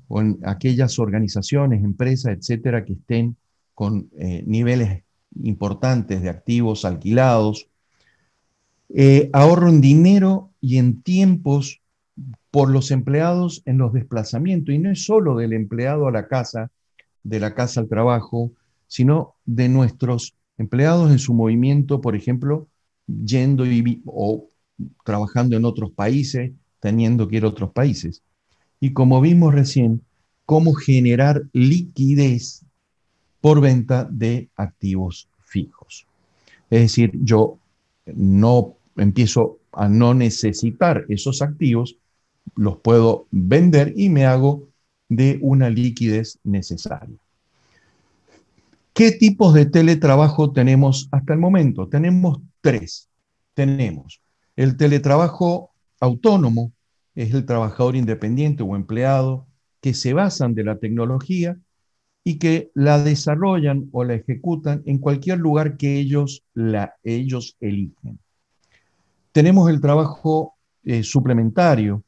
o 0.07 0.21
en 0.21 0.39
aquellas 0.45 0.97
organizaciones, 0.97 1.83
empresas, 1.83 2.31
etcétera, 2.31 2.85
que 2.85 2.93
estén 2.93 3.35
con 3.73 4.09
eh, 4.17 4.45
niveles 4.47 5.03
importantes 5.43 6.21
de 6.21 6.29
activos 6.29 6.85
alquilados, 6.85 7.67
eh, 8.87 9.29
ahorro 9.33 9.67
en 9.67 9.81
dinero 9.81 10.53
y 10.61 10.77
en 10.77 11.01
tiempos 11.01 11.81
por 12.51 12.69
los 12.69 12.91
empleados 12.91 13.61
en 13.65 13.77
los 13.77 13.93
desplazamientos, 13.93 14.73
y 14.73 14.79
no 14.79 14.91
es 14.91 15.03
solo 15.03 15.35
del 15.35 15.53
empleado 15.53 16.07
a 16.07 16.11
la 16.11 16.27
casa, 16.27 16.71
de 17.23 17.39
la 17.39 17.53
casa 17.53 17.81
al 17.81 17.89
trabajo, 17.89 18.51
sino 18.87 19.35
de 19.45 19.69
nuestros 19.69 20.35
empleados 20.57 21.11
en 21.11 21.19
su 21.19 21.33
movimiento, 21.33 22.01
por 22.01 22.15
ejemplo, 22.15 22.67
yendo 23.07 23.65
y, 23.65 24.01
o 24.05 24.49
trabajando 25.03 25.57
en 25.57 25.65
otros 25.65 25.91
países, 25.91 26.51
teniendo 26.79 27.27
que 27.27 27.37
ir 27.37 27.43
a 27.43 27.49
otros 27.49 27.71
países. 27.71 28.23
Y 28.79 28.93
como 28.93 29.21
vimos 29.21 29.53
recién, 29.53 30.01
cómo 30.45 30.73
generar 30.73 31.43
liquidez 31.51 32.65
por 33.41 33.61
venta 33.61 34.07
de 34.09 34.49
activos 34.55 35.29
fijos. 35.39 36.07
Es 36.69 36.81
decir, 36.81 37.11
yo 37.21 37.59
no 38.05 38.77
empiezo 38.95 39.59
a 39.71 39.87
no 39.89 40.13
necesitar 40.13 41.05
esos 41.09 41.41
activos, 41.41 41.97
los 42.55 42.77
puedo 42.77 43.27
vender 43.31 43.93
y 43.95 44.09
me 44.09 44.25
hago 44.25 44.67
de 45.09 45.39
una 45.41 45.69
liquidez 45.69 46.39
necesaria. 46.43 47.17
¿Qué 48.93 49.11
tipos 49.11 49.53
de 49.53 49.65
teletrabajo 49.65 50.51
tenemos 50.51 51.07
hasta 51.11 51.33
el 51.33 51.39
momento? 51.39 51.87
Tenemos 51.87 52.39
tres. 52.61 53.09
Tenemos 53.53 54.21
el 54.57 54.75
teletrabajo 54.75 55.71
autónomo, 56.01 56.73
es 57.15 57.33
el 57.33 57.45
trabajador 57.45 57.95
independiente 57.95 58.63
o 58.63 58.75
empleado 58.75 59.47
que 59.79 59.93
se 59.93 60.13
basan 60.13 60.55
de 60.55 60.63
la 60.63 60.77
tecnología 60.77 61.57
y 62.23 62.39
que 62.39 62.71
la 62.73 63.01
desarrollan 63.01 63.87
o 63.91 64.03
la 64.03 64.15
ejecutan 64.15 64.83
en 64.85 64.97
cualquier 64.97 65.37
lugar 65.37 65.77
que 65.77 65.97
ellos, 65.97 66.43
la, 66.53 66.95
ellos 67.03 67.55
eligen. 67.61 68.19
Tenemos 69.31 69.69
el 69.69 69.79
trabajo 69.79 70.55
eh, 70.83 71.03
suplementario, 71.03 72.03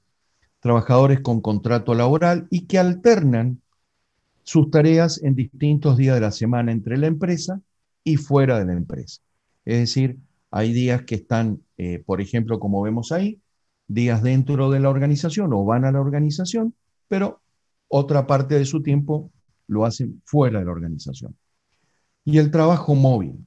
trabajadores 0.60 1.22
con 1.22 1.42
contrato 1.42 1.94
laboral 1.96 2.48
y 2.50 2.66
que 2.66 2.80
alternan 2.80 3.62
sus 4.44 4.72
tareas 4.72 5.22
en 5.24 5.36
distintos 5.36 5.98
días 5.98 6.16
de 6.16 6.22
la 6.22 6.32
semana 6.32 6.72
entre 6.72 6.98
la 6.98 7.08
empresa 7.08 7.62
y 8.04 8.18
fuera 8.18 8.60
de 8.60 8.66
la 8.66 8.74
empresa. 8.74 9.22
Es 9.66 9.80
decir, 9.80 10.18
hay 10.52 10.74
días 10.74 11.04
que 11.04 11.16
están, 11.16 11.62
eh, 11.78 12.02
por 12.06 12.22
ejemplo, 12.22 12.60
como 12.60 12.82
vemos 12.82 13.12
ahí, 13.12 13.40
días 13.88 14.24
dentro 14.24 14.70
de 14.70 14.80
la 14.80 14.90
organización 14.90 15.54
o 15.54 15.66
van 15.66 15.86
a 15.86 15.92
la 15.92 16.02
organización, 16.02 16.74
pero 17.08 17.42
otra 17.88 18.26
parte 18.28 18.56
de 18.56 18.66
su 18.66 18.82
tiempo 18.82 19.32
lo 19.68 19.86
hacen 19.86 20.22
fuera 20.26 20.60
de 20.60 20.66
la 20.66 20.72
organización. 20.72 21.36
Y 22.26 22.38
el 22.38 22.52
trabajo 22.52 22.96
móvil, 22.96 23.46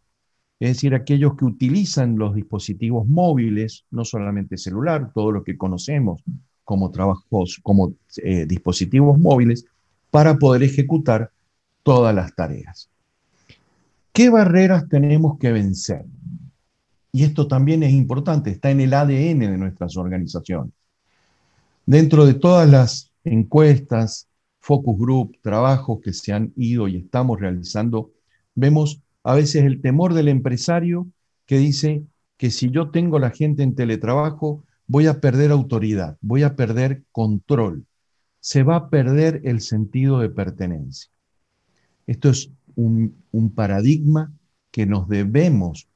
es 0.60 0.70
decir, 0.70 0.94
aquellos 0.94 1.36
que 1.36 1.44
utilizan 1.44 2.16
los 2.16 2.34
dispositivos 2.34 3.06
móviles, 3.08 3.86
no 3.90 4.04
solamente 4.04 4.56
celular, 4.56 5.12
todo 5.12 5.32
lo 5.32 5.42
que 5.44 5.56
conocemos, 5.56 6.22
como 6.64 6.90
trabajos, 6.90 7.58
como 7.62 7.94
eh, 8.22 8.46
dispositivos 8.46 9.18
móviles 9.18 9.64
para 10.10 10.38
poder 10.38 10.62
ejecutar 10.62 11.30
todas 11.82 12.14
las 12.14 12.34
tareas. 12.34 12.88
¿Qué 14.12 14.28
barreras 14.28 14.88
tenemos 14.88 15.38
que 15.38 15.52
vencer? 15.52 16.04
Y 17.12 17.24
esto 17.24 17.46
también 17.46 17.82
es 17.82 17.92
importante, 17.92 18.50
está 18.50 18.70
en 18.70 18.80
el 18.80 18.94
ADN 18.94 19.38
de 19.40 19.58
nuestras 19.58 19.96
organizaciones. 19.96 20.72
Dentro 21.84 22.24
de 22.26 22.34
todas 22.34 22.68
las 22.68 23.10
encuestas, 23.24 24.28
focus 24.60 24.98
group, 24.98 25.36
trabajos 25.42 26.00
que 26.02 26.12
se 26.12 26.32
han 26.32 26.52
ido 26.56 26.88
y 26.88 26.96
estamos 26.96 27.40
realizando, 27.40 28.12
vemos 28.54 29.00
a 29.24 29.34
veces 29.34 29.64
el 29.64 29.80
temor 29.80 30.14
del 30.14 30.28
empresario 30.28 31.06
que 31.46 31.58
dice 31.58 32.02
que 32.36 32.50
si 32.50 32.70
yo 32.70 32.90
tengo 32.90 33.18
la 33.18 33.30
gente 33.30 33.62
en 33.62 33.74
teletrabajo, 33.74 34.64
voy 34.92 35.06
a 35.06 35.22
perder 35.22 35.52
autoridad, 35.52 36.18
voy 36.20 36.42
a 36.42 36.54
perder 36.54 37.02
control. 37.12 37.86
se 38.40 38.62
va 38.64 38.76
a 38.76 38.90
perder 38.90 39.40
el 39.44 39.60
sentido 39.60 40.18
de 40.18 40.28
pertenencia. 40.28 41.10
Esto 42.06 42.28
es 42.28 42.50
un, 42.74 43.14
paradigma 43.54 44.32
que 44.72 44.84
nos 44.84 45.08
debemos 45.08 45.86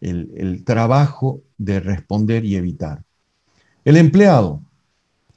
el, 0.00 0.62
trabajo 0.64 1.42
de 1.56 1.80
responder 1.80 2.44
y 2.44 2.56
evitar. 2.56 3.02
El 3.86 3.96
empleado 3.96 4.60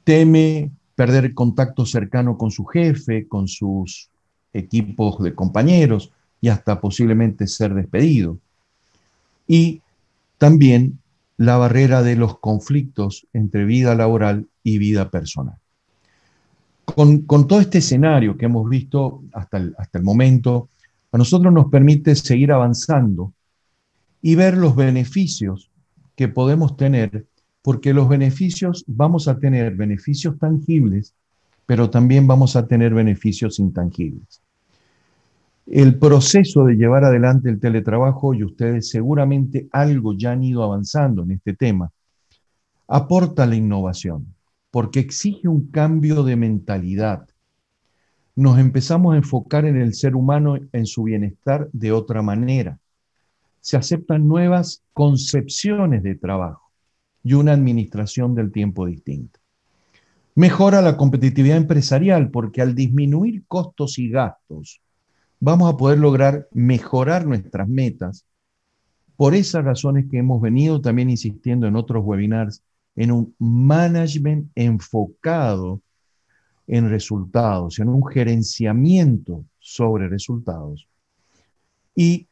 teme 0.04 0.70
perder 0.94 1.34
contacto 1.34 1.86
cercano 1.86 2.36
con 2.36 2.50
su 2.50 2.66
jefe, 2.66 3.26
con 3.26 3.48
sus 3.48 4.10
equipos 4.52 5.20
de 5.24 5.34
compañeros 5.34 6.12
y 6.40 6.50
hasta 6.50 6.80
posiblemente 6.80 7.48
ser 7.48 7.74
despedido. 7.74 8.38
Y 9.48 9.80
también 10.38 11.00
la 11.36 11.56
barrera 11.56 12.02
de 12.02 12.16
los 12.16 12.38
conflictos 12.38 13.26
entre 13.32 13.64
vida 13.64 13.94
laboral 13.94 14.48
y 14.62 14.78
vida 14.78 15.10
personal. 15.10 15.56
Con, 16.84 17.26
todo 17.26 17.60
este 17.60 17.78
escenario 17.78 18.36
que 18.36 18.46
hemos 18.46 18.68
visto 18.68 19.22
hasta 19.32 19.58
el, 19.58 19.74
hasta 19.76 19.98
el 19.98 20.04
momento, 20.04 20.68
a 21.12 21.18
nosotros 21.18 21.52
nos 21.52 21.66
permite 21.66 22.14
seguir 22.14 22.52
avanzando 22.52 23.32
y 24.22 24.34
ver 24.34 24.56
los 24.56 24.76
beneficios 24.76 25.70
que 26.14 26.28
podemos 26.28 26.76
tener, 26.76 27.26
porque 27.60 27.92
los 27.92 28.08
beneficios, 28.08 28.84
vamos 28.86 29.28
a 29.28 29.38
tener 29.38 29.74
beneficios 29.74 30.38
tangibles, 30.38 31.14
pero 31.66 31.90
también 31.90 32.26
vamos 32.26 32.56
a 32.56 32.66
tener 32.66 32.94
beneficios 32.94 33.58
intangibles. 33.58 34.40
El 35.66 35.98
proceso 35.98 36.64
de 36.64 36.76
llevar 36.76 37.04
adelante 37.04 37.50
el 37.50 37.58
teletrabajo, 37.58 38.34
y 38.34 38.44
ustedes 38.44 38.88
seguramente 38.88 39.68
algo 39.72 40.14
ya 40.16 40.30
han 40.30 40.44
ido 40.44 40.62
avanzando 40.62 41.24
en 41.24 41.32
este 41.32 41.54
tema, 41.54 41.90
aporta 42.86 43.46
la 43.46 43.56
innovación 43.56 44.36
porque 44.70 45.00
exige 45.00 45.48
un 45.48 45.70
cambio 45.70 46.22
de 46.22 46.36
mentalidad. 46.36 47.26
Nos 48.34 48.58
empezamos 48.58 49.14
a 49.14 49.16
enfocar 49.16 49.64
en 49.64 49.80
el 49.80 49.94
ser 49.94 50.14
humano, 50.14 50.58
en 50.72 50.86
su 50.86 51.02
bienestar 51.04 51.68
de 51.72 51.92
otra 51.92 52.20
manera. 52.20 52.78
Se 53.60 53.76
aceptan 53.76 54.28
nuevas 54.28 54.82
concepciones 54.92 56.02
de 56.02 56.14
trabajo 56.14 56.70
y 57.24 57.32
una 57.32 57.52
administración 57.54 58.34
del 58.34 58.52
tiempo 58.52 58.86
distinta. 58.86 59.40
Mejora 60.34 60.82
la 60.82 60.96
competitividad 60.96 61.56
empresarial 61.56 62.30
porque 62.30 62.60
al 62.60 62.74
disminuir 62.74 63.44
costos 63.48 63.98
y 63.98 64.10
gastos, 64.10 64.82
vamos 65.40 65.72
a 65.72 65.76
poder 65.76 65.98
lograr 65.98 66.48
mejorar 66.52 67.26
nuestras 67.26 67.68
metas. 67.68 68.24
Por 69.16 69.34
esas 69.34 69.64
razones 69.64 70.06
que 70.10 70.18
hemos 70.18 70.40
venido 70.40 70.80
también 70.80 71.10
insistiendo 71.10 71.66
en 71.66 71.76
otros 71.76 72.04
webinars 72.04 72.62
en 72.96 73.12
un 73.12 73.34
management 73.38 74.50
enfocado 74.54 75.80
en 76.66 76.90
resultados, 76.90 77.78
en 77.78 77.88
un 77.88 78.04
gerenciamiento 78.06 79.44
sobre 79.58 80.08
resultados. 80.08 80.88
Y 81.94 82.26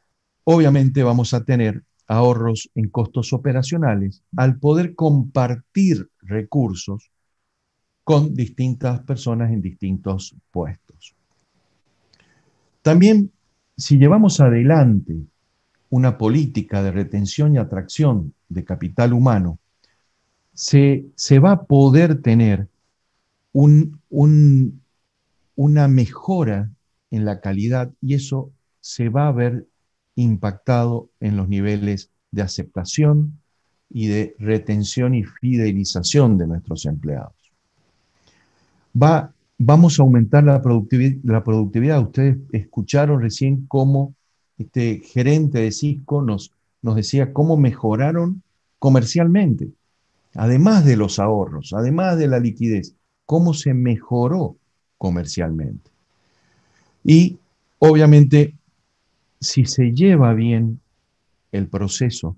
obviamente 0.44 1.02
vamos 1.02 1.34
a 1.34 1.44
tener 1.44 1.84
ahorros 2.06 2.70
en 2.74 2.88
costos 2.90 3.32
operacionales 3.32 4.22
al 4.36 4.58
poder 4.58 4.94
compartir 4.94 6.10
recursos 6.20 7.10
con 8.02 8.34
distintas 8.34 9.00
personas 9.00 9.50
en 9.50 9.62
distintos 9.62 10.36
puestos. 10.50 10.83
También, 12.84 13.32
si 13.78 13.96
llevamos 13.96 14.40
adelante 14.40 15.16
una 15.88 16.18
política 16.18 16.82
de 16.82 16.92
retención 16.92 17.54
y 17.54 17.58
atracción 17.58 18.34
de 18.50 18.62
capital 18.62 19.14
humano 19.14 19.58
se, 20.52 21.06
va 21.42 21.52
a 21.52 21.62
poder 21.64 22.20
tener 22.20 22.68
un, 23.52 24.02
una 24.10 25.88
mejora 25.88 26.70
en 27.10 27.24
la 27.24 27.40
calidad 27.40 27.90
y 28.02 28.12
eso 28.12 28.52
se 28.82 29.08
va 29.08 29.28
a 29.28 29.32
ver 29.32 29.66
impactado 30.14 31.08
en 31.20 31.38
los 31.38 31.48
niveles 31.48 32.10
de 32.32 32.42
aceptación 32.42 33.40
y 33.88 34.08
de 34.08 34.36
retención 34.38 35.14
y 35.14 35.24
fidelización 35.24 36.36
de 36.36 36.48
nuestros 36.48 36.84
empleados. 36.84 37.32
Va, 38.94 39.33
vamos 39.58 39.98
a 39.98 40.02
aumentar 40.02 40.44
la 40.44 40.60
productividad, 40.62 41.16
la 41.24 41.44
productividad. 41.44 42.02
Ustedes 42.02 42.38
escucharon 42.52 43.20
recién 43.20 43.66
cómo 43.66 44.14
este 44.58 45.00
gerente 45.00 45.58
de 45.58 45.72
Cisco 45.72 46.22
nos, 46.22 46.52
nos 46.82 46.96
decía 46.96 47.32
cómo 47.32 47.56
mejoraron 47.56 48.42
comercialmente 48.78 49.70
además 50.34 50.84
de 50.84 50.96
los 50.96 51.18
ahorros, 51.18 51.72
además 51.72 52.18
de 52.18 52.28
la 52.28 52.38
liquidez, 52.38 52.94
cómo 53.24 53.54
se 53.54 53.74
mejoró 53.74 54.56
comercialmente. 54.98 55.90
Y 57.04 57.38
obviamente, 57.78 58.54
si 59.40 59.66
se 59.66 59.92
lleva 59.92 60.34
bien 60.34 60.80
el 61.52 61.68
proceso, 61.68 62.36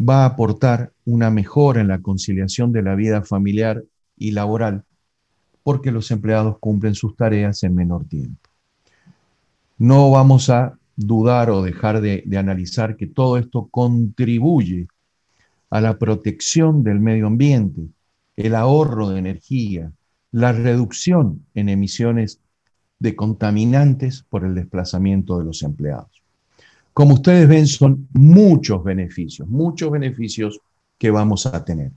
va 0.00 0.22
a 0.22 0.26
aportar 0.26 0.92
una 1.04 1.30
mejora 1.30 1.80
en 1.80 1.88
la 1.88 2.00
conciliación 2.00 2.72
de 2.72 2.82
la 2.82 2.94
vida 2.94 3.22
familiar 3.22 3.84
y 4.16 4.32
laboral, 4.32 4.84
porque 5.62 5.90
los 5.90 6.10
empleados 6.10 6.58
cumplen 6.58 6.94
sus 6.94 7.16
tareas 7.16 7.62
en 7.62 7.74
menor 7.74 8.04
tiempo. 8.06 8.48
No 9.78 10.10
vamos 10.10 10.50
a 10.50 10.78
dudar 10.96 11.50
o 11.50 11.62
dejar 11.62 12.00
de, 12.00 12.24
analizar 12.36 12.96
que 12.96 13.06
todo 13.06 13.38
esto 13.38 13.68
contribuye 13.70 14.88
a 15.70 15.80
la 15.80 15.98
protección 15.98 16.82
del 16.82 17.00
medio 17.00 17.26
ambiente, 17.26 17.88
el 18.36 18.54
ahorro 18.54 19.10
de 19.10 19.18
energía, 19.18 19.92
la 20.32 20.52
reducción 20.52 21.46
en 21.54 21.68
emisiones 21.68 22.40
de 22.98 23.16
contaminantes 23.16 24.24
por 24.28 24.44
el 24.44 24.54
desplazamiento 24.54 25.38
de 25.38 25.44
los 25.44 25.62
empleados. 25.62 26.22
Como 26.92 27.14
ustedes 27.14 27.48
ven, 27.48 27.66
son 27.66 28.08
muchos 28.12 28.84
beneficios, 28.84 29.48
muchos 29.48 29.90
beneficios 29.90 30.60
que 30.98 31.10
vamos 31.10 31.46
a 31.46 31.64
tener. 31.64 31.92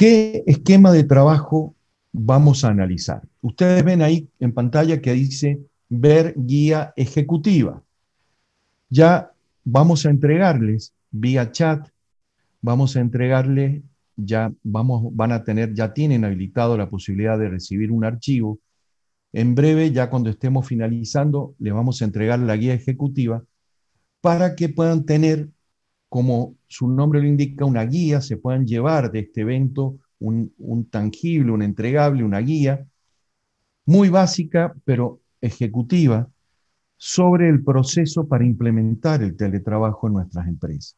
¿Qué 0.00 0.44
esquema 0.46 0.92
de 0.92 1.04
trabajo 1.04 1.74
vamos 2.10 2.64
a 2.64 2.68
analizar? 2.68 3.20
Ustedes 3.42 3.84
ven 3.84 4.00
ahí 4.00 4.30
en 4.38 4.54
pantalla 4.54 5.02
que 5.02 5.12
dice 5.12 5.60
ver 5.90 6.32
guía 6.38 6.94
ejecutiva. 6.96 7.82
Ya 8.88 9.30
vamos 9.62 10.06
a 10.06 10.08
entregarles 10.08 10.94
vía 11.10 11.52
chat. 11.52 11.86
Vamos 12.62 12.96
a 12.96 13.00
entregarle, 13.00 13.82
ya 14.16 14.50
vamos, 14.62 15.14
van 15.14 15.32
a 15.32 15.44
tener, 15.44 15.74
ya 15.74 15.92
tienen 15.92 16.24
habilitado 16.24 16.78
la 16.78 16.88
posibilidad 16.88 17.38
de 17.38 17.50
recibir 17.50 17.92
un 17.92 18.02
archivo. 18.02 18.58
En 19.34 19.54
breve, 19.54 19.92
ya 19.92 20.08
cuando 20.08 20.30
estemos 20.30 20.66
finalizando, 20.66 21.54
le 21.58 21.72
vamos 21.72 22.00
a 22.00 22.06
entregar 22.06 22.38
la 22.38 22.56
guía 22.56 22.72
ejecutiva 22.72 23.44
para 24.22 24.56
que 24.56 24.70
puedan 24.70 25.04
tener, 25.04 25.50
como 26.10 26.56
su 26.68 26.88
nombre 26.88 27.22
lo 27.22 27.26
indica, 27.26 27.64
una 27.64 27.84
guía, 27.84 28.20
se 28.20 28.36
puedan 28.36 28.66
llevar 28.66 29.10
de 29.10 29.20
este 29.20 29.40
evento 29.40 29.96
un, 30.18 30.52
un 30.58 30.84
tangible, 30.84 31.52
un 31.52 31.62
entregable, 31.62 32.22
una 32.22 32.40
guía 32.40 32.86
muy 33.86 34.10
básica, 34.10 34.74
pero 34.84 35.20
ejecutiva, 35.40 36.28
sobre 36.98 37.48
el 37.48 37.64
proceso 37.64 38.28
para 38.28 38.44
implementar 38.44 39.22
el 39.22 39.34
teletrabajo 39.34 40.06
en 40.06 40.12
nuestras 40.12 40.46
empresas. 40.46 40.96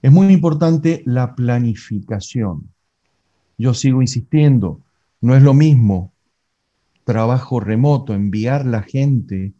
Es 0.00 0.10
muy 0.10 0.32
importante 0.32 1.02
la 1.04 1.34
planificación. 1.34 2.70
Yo 3.58 3.74
sigo 3.74 4.00
insistiendo, 4.00 4.80
no 5.20 5.36
es 5.36 5.42
lo 5.42 5.52
mismo 5.52 6.12
trabajo 7.04 7.60
remoto, 7.60 8.14
enviar 8.14 8.64
la 8.64 8.82
gente 8.82 9.52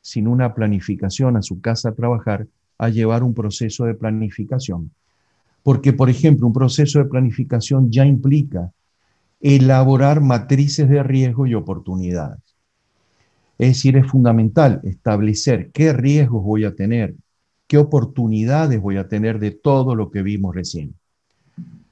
sin 0.00 0.28
una 0.28 0.54
planificación 0.54 1.36
a 1.36 1.42
su 1.42 1.60
casa 1.60 1.90
a 1.90 1.94
trabajar, 1.94 2.46
a 2.82 2.88
llevar 2.88 3.22
un 3.22 3.32
proceso 3.32 3.84
de 3.84 3.94
planificación. 3.94 4.90
Porque, 5.62 5.92
por 5.92 6.10
ejemplo, 6.10 6.48
un 6.48 6.52
proceso 6.52 6.98
de 6.98 7.04
planificación 7.04 7.92
ya 7.92 8.04
implica 8.04 8.72
elaborar 9.40 10.20
matrices 10.20 10.88
de 10.88 11.00
riesgo 11.04 11.46
y 11.46 11.54
oportunidades. 11.54 12.40
Es 13.56 13.68
decir, 13.68 13.96
es 13.96 14.08
fundamental 14.08 14.80
establecer 14.82 15.70
qué 15.70 15.92
riesgos 15.92 16.42
voy 16.42 16.64
a 16.64 16.74
tener, 16.74 17.14
qué 17.68 17.78
oportunidades 17.78 18.80
voy 18.80 18.96
a 18.96 19.06
tener 19.06 19.38
de 19.38 19.52
todo 19.52 19.94
lo 19.94 20.10
que 20.10 20.22
vimos 20.22 20.52
recién. 20.52 20.96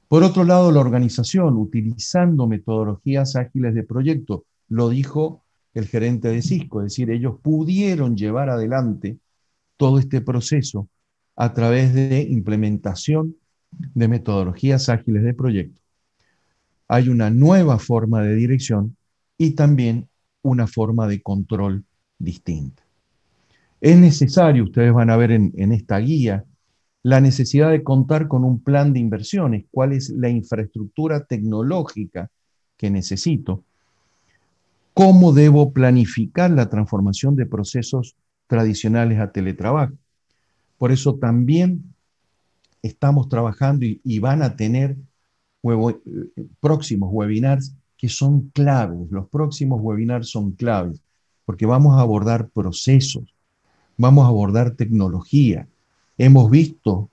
Por 0.08 0.24
otro 0.24 0.42
lado, 0.42 0.72
la 0.72 0.80
organización, 0.80 1.56
utilizando 1.56 2.48
metodologías 2.48 3.36
ágiles 3.36 3.74
de 3.74 3.84
proyecto, 3.84 4.42
lo 4.68 4.88
dijo 4.88 5.44
el 5.72 5.86
gerente 5.86 6.26
de 6.30 6.42
Cisco, 6.42 6.80
es 6.80 6.86
decir, 6.86 7.12
ellos 7.12 7.36
pudieron 7.40 8.16
llevar 8.16 8.50
adelante 8.50 9.18
todo 9.80 9.98
este 9.98 10.20
proceso 10.20 10.90
a 11.36 11.54
través 11.54 11.94
de 11.94 12.20
implementación 12.28 13.36
de 13.70 14.08
metodologías 14.08 14.90
ágiles 14.90 15.22
de 15.22 15.32
proyecto. 15.32 15.80
Hay 16.86 17.08
una 17.08 17.30
nueva 17.30 17.78
forma 17.78 18.20
de 18.20 18.34
dirección 18.34 18.98
y 19.38 19.52
también 19.52 20.06
una 20.42 20.66
forma 20.66 21.08
de 21.08 21.22
control 21.22 21.86
distinta. 22.18 22.82
Es 23.80 23.96
necesario, 23.96 24.64
ustedes 24.64 24.92
van 24.92 25.08
a 25.08 25.16
ver 25.16 25.30
en, 25.30 25.72
esta 25.72 25.96
guía, 25.96 26.44
la 27.02 27.22
necesidad 27.22 27.70
de 27.70 27.82
contar 27.82 28.28
con 28.28 28.44
un 28.44 28.62
plan 28.62 28.92
de 28.92 29.00
inversiones, 29.00 29.64
cuál 29.70 29.94
es 29.94 30.10
la 30.10 30.28
infraestructura 30.28 31.24
tecnológica 31.24 32.30
que 32.76 32.90
necesito, 32.90 33.64
cómo 34.92 35.32
debo 35.32 35.72
planificar 35.72 36.50
la 36.50 36.68
transformación 36.68 37.34
de 37.34 37.46
procesos 37.46 38.14
tradicionales 38.50 39.20
a 39.20 39.30
teletrabajo. 39.30 39.94
Por 40.76 40.90
eso 40.90 41.14
también 41.14 41.84
estamos 42.82 43.28
trabajando 43.28 43.86
y, 43.86 44.18
van 44.18 44.42
a 44.42 44.56
tener 44.56 44.96
eh, 45.62 46.46
próximos 46.58 47.10
webinars 47.12 47.72
que 47.96 48.08
son 48.08 48.50
claves. 48.52 49.08
Los 49.10 49.28
próximos 49.28 49.80
webinars 49.80 50.30
son 50.30 50.50
claves 50.50 51.00
porque 51.44 51.64
vamos 51.64 51.96
a 51.96 52.00
abordar 52.00 52.48
procesos, 52.48 53.22
vamos 53.96 54.24
a 54.24 54.28
abordar 54.28 54.72
tecnología. 54.72 55.68
Hemos 56.18 56.50
visto 56.50 57.08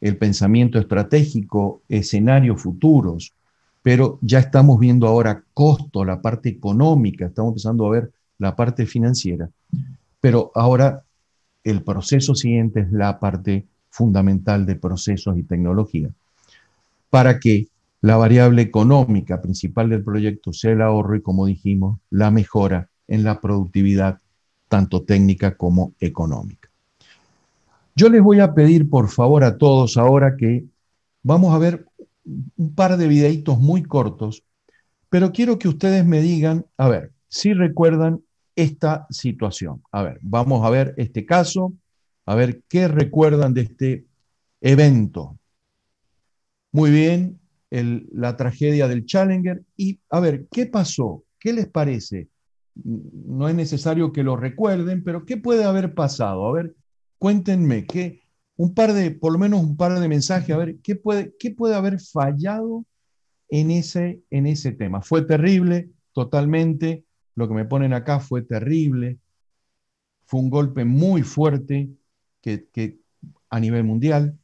el 0.00 0.16
pensamiento 0.16 0.78
estratégico, 0.78 1.82
escenarios 1.90 2.62
futuros, 2.62 3.34
pero 3.82 4.18
ya 4.22 4.38
estamos 4.38 4.80
viendo 4.80 5.06
ahora 5.06 5.44
costo, 5.52 6.02
la 6.02 6.22
parte 6.22 6.48
económica, 6.48 7.26
estamos 7.26 7.50
empezando 7.50 7.86
a 7.86 7.90
ver 7.90 8.10
la 8.38 8.56
parte 8.56 8.86
financiera, 8.86 9.50
pero 10.20 10.50
ahora 10.54 11.04
el 11.64 11.82
proceso 11.82 12.34
siguiente 12.34 12.80
es 12.80 12.92
la 12.92 13.18
parte 13.18 13.66
fundamental 13.90 14.66
de 14.66 14.76
procesos 14.76 15.36
y 15.36 15.42
tecnología, 15.42 16.10
para 17.10 17.38
que 17.40 17.68
la 18.00 18.16
variable 18.16 18.62
económica 18.62 19.42
principal 19.42 19.90
del 19.90 20.04
proyecto 20.04 20.52
sea 20.52 20.72
el 20.72 20.82
ahorro 20.82 21.16
y, 21.16 21.22
como 21.22 21.46
dijimos, 21.46 21.98
la 22.10 22.30
mejora 22.30 22.88
en 23.08 23.24
la 23.24 23.40
productividad, 23.40 24.20
tanto 24.68 25.02
técnica 25.02 25.56
como 25.56 25.94
económica. 25.98 26.68
Yo 27.96 28.08
les 28.08 28.22
voy 28.22 28.38
a 28.38 28.54
pedir, 28.54 28.88
por 28.88 29.08
favor, 29.08 29.42
a 29.42 29.58
todos 29.58 29.96
ahora 29.96 30.36
que 30.36 30.64
vamos 31.22 31.52
a 31.52 31.58
ver 31.58 31.86
un 32.56 32.74
par 32.74 32.96
de 32.96 33.08
videitos 33.08 33.58
muy 33.58 33.82
cortos, 33.82 34.44
pero 35.10 35.32
quiero 35.32 35.58
que 35.58 35.68
ustedes 35.68 36.06
me 36.06 36.20
digan, 36.20 36.66
a 36.76 36.88
ver, 36.88 37.12
si 37.28 37.54
recuerdan 37.54 38.20
esta 38.58 39.06
situación. 39.08 39.84
A 39.92 40.02
ver, 40.02 40.18
vamos 40.20 40.66
a 40.66 40.70
ver 40.70 40.92
este 40.96 41.24
caso, 41.24 41.74
a 42.26 42.34
ver 42.34 42.64
qué 42.68 42.88
recuerdan 42.88 43.54
de 43.54 43.60
este 43.60 44.06
evento. 44.60 45.38
Muy 46.72 46.90
bien, 46.90 47.38
la 47.70 48.36
tragedia 48.36 48.88
del 48.88 49.06
Challenger 49.06 49.62
y 49.76 50.00
a 50.10 50.18
ver, 50.18 50.48
¿qué 50.50 50.66
pasó? 50.66 51.22
¿Qué 51.38 51.52
les 51.52 51.68
parece? 51.68 52.30
No 52.74 53.48
es 53.48 53.54
necesario 53.54 54.12
que 54.12 54.24
lo 54.24 54.36
recuerden, 54.36 55.04
pero 55.04 55.24
¿qué 55.24 55.36
puede 55.36 55.62
haber 55.62 55.94
pasado? 55.94 56.44
A 56.48 56.52
ver, 56.52 56.74
cuéntenme, 57.18 57.86
¿qué, 57.86 58.22
un 58.56 58.74
par 58.74 58.92
de, 58.92 59.12
por 59.12 59.32
lo 59.32 59.38
menos 59.38 59.62
un 59.62 59.76
par 59.76 60.00
de 60.00 60.08
mensajes, 60.08 60.50
a 60.50 60.58
ver, 60.58 60.78
¿qué 60.82 60.96
puede, 60.96 61.32
qué 61.38 61.52
puede 61.52 61.76
haber 61.76 62.00
fallado 62.00 62.84
en 63.50 63.70
ese, 63.70 64.20
en 64.30 64.48
ese 64.48 64.72
tema? 64.72 65.00
Fue 65.00 65.22
terrible, 65.22 65.90
totalmente, 66.12 67.04
lo 67.38 67.46
que 67.48 67.54
me 67.54 67.64
ponen 67.64 67.92
acá 67.92 68.18
fue 68.18 68.42
terrible, 68.42 69.18
fue 70.26 70.40
un 70.40 70.50
golpe 70.50 70.84
muy 70.84 71.22
fuerte 71.22 71.88
que, 72.42 72.98
a 73.48 73.60
nivel 73.60 73.84
mundial, 73.84 74.36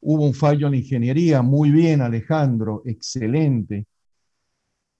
hubo 0.00 0.24
un 0.24 0.32
fallo 0.32 0.66
en 0.66 0.72
la 0.72 0.78
ingeniería, 0.78 1.42
muy 1.42 1.70
bien 1.70 2.00
Alejandro, 2.00 2.82
excelente. 2.84 3.86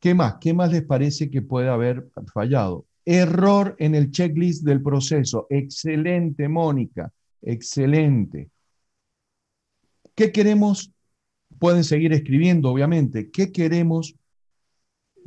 ¿Qué 0.00 0.14
más? 0.14 0.36
¿Qué 0.40 0.52
más 0.52 0.72
les 0.72 0.82
parece 0.82 1.30
que 1.30 1.42
puede 1.42 1.68
haber 1.68 2.08
fallado? 2.34 2.86
Error 3.04 3.76
en 3.78 3.94
el 3.94 4.10
checklist 4.10 4.64
del 4.64 4.82
proceso, 4.82 5.46
excelente 5.48 6.48
Mónica 6.48 7.12
Excelente. 7.40 8.50
¿Qué 10.16 10.32
queremos? 10.32 10.90
Pueden 11.60 11.84
seguir 11.84 12.12
escribiendo, 12.12 12.70
obviamente. 12.70 13.30
¿Qué 13.30 13.52
queremos? 13.52 14.16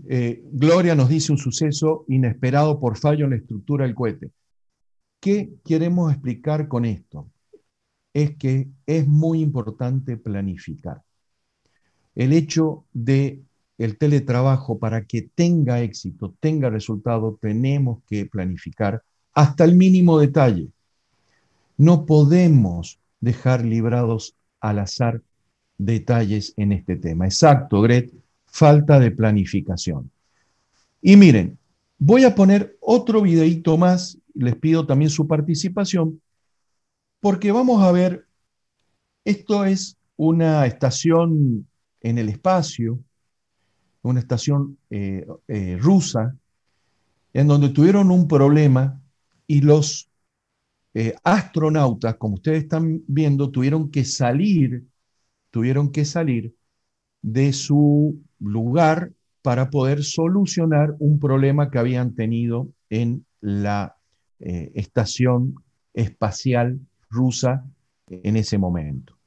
Eh, 0.07 0.43
Gloria 0.51 0.95
nos 0.95 1.09
dice 1.09 1.31
un 1.31 1.37
suceso 1.37 2.05
inesperado 2.07 2.79
por 2.79 2.97
fallo 2.97 3.25
en 3.25 3.31
la 3.31 3.37
estructura 3.37 3.85
del 3.85 3.95
cohete. 3.95 4.31
¿Qué 5.19 5.49
queremos 5.65 6.11
explicar 6.11 6.67
con 6.67 6.85
esto? 6.85 7.29
Es 8.13 8.35
que 8.37 8.69
es 8.85 9.07
muy 9.07 9.41
importante 9.41 10.17
planificar. 10.17 11.01
El 12.15 12.33
hecho 12.33 12.85
de 12.93 13.41
el 13.77 13.97
teletrabajo 13.97 14.77
para 14.77 15.05
que 15.05 15.21
tenga 15.21 15.81
éxito, 15.81 16.35
tenga 16.41 16.69
resultado, 16.69 17.37
tenemos 17.41 18.03
que 18.07 18.25
planificar 18.25 19.03
hasta 19.33 19.63
el 19.63 19.75
mínimo 19.75 20.19
detalle. 20.19 20.67
No 21.77 22.05
podemos 22.05 22.99
dejar 23.21 23.63
librados 23.63 24.35
al 24.59 24.79
azar 24.79 25.21
detalles 25.77 26.53
en 26.57 26.73
este 26.73 26.97
tema. 26.97 27.25
Exacto, 27.25 27.81
Gret, 27.81 28.11
falta 28.59 28.99
de 28.99 29.11
planificación. 29.11 30.11
Y 31.01 31.15
miren, 31.15 31.57
voy 31.97 32.25
a 32.25 32.35
poner 32.35 32.77
otro 32.81 33.21
videito 33.21 33.77
más, 33.77 34.17
les 34.33 34.55
pido 34.57 34.85
también 34.85 35.09
su 35.09 35.25
participación, 35.27 36.21
porque 37.21 37.53
vamos 37.53 37.81
a 37.81 37.93
ver, 37.93 38.27
esto 39.23 39.63
es 39.63 39.97
una 40.17 40.65
estación 40.65 41.67
en 42.01 42.17
el 42.17 42.27
espacio, 42.27 42.99
una 44.01 44.19
estación 44.19 44.77
eh, 44.89 45.25
eh, 45.47 45.77
rusa, 45.79 46.35
en 47.31 47.47
donde 47.47 47.69
tuvieron 47.69 48.11
un 48.11 48.27
problema 48.27 49.01
y 49.47 49.61
los 49.61 50.09
eh, 50.93 51.15
astronautas, 51.23 52.17
como 52.17 52.35
ustedes 52.35 52.63
están 52.63 53.03
viendo, 53.07 53.51
tuvieron 53.51 53.89
que 53.89 54.03
salir, 54.03 54.83
tuvieron 55.49 55.93
que 55.93 56.03
salir 56.03 56.53
de 57.21 57.53
su 57.53 58.19
lugar 58.39 59.11
para 59.41 59.69
poder 59.69 60.03
solucionar 60.03 60.95
un 60.99 61.19
problema 61.19 61.71
que 61.71 61.79
habían 61.79 62.15
tenido 62.15 62.67
en 62.89 63.25
la 63.41 63.95
eh, 64.39 64.71
estación 64.75 65.55
espacial 65.93 66.79
rusa 67.09 67.65
en 68.07 68.37
ese 68.37 68.57
momento. 68.57 69.17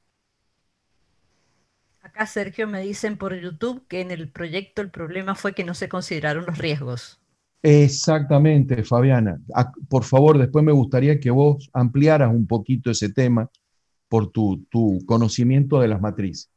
Acá 2.01 2.27
Sergio 2.27 2.67
me 2.67 2.83
dicen 2.83 3.17
por 3.17 3.35
YouTube 3.35 3.87
que 3.89 4.01
en 4.01 4.11
el 4.11 4.29
proyecto 4.29 4.83
el 4.83 4.91
problema 4.91 5.35
fue 5.35 5.55
que 5.55 5.65
no 5.65 5.75
se 5.75 5.89
consideraron 5.89 6.45
los 6.47 6.59
riesgos. 6.59 7.21
Exactamente, 7.63 8.83
Fabiana. 8.83 9.41
Por 9.89 10.03
favor, 10.03 10.37
después 10.37 10.65
me 10.65 10.73
gustaría 10.73 11.21
que 11.21 11.31
vos 11.31 11.71
ampliaras 11.73 12.31
un 12.35 12.47
poquito 12.47 12.91
ese 12.91 13.09
tema 13.13 13.49
por 14.09 14.31
tu, 14.31 14.67
conocimiento 15.07 15.81
de 15.81 15.89
las 15.89 16.01
matrices. 16.01 16.51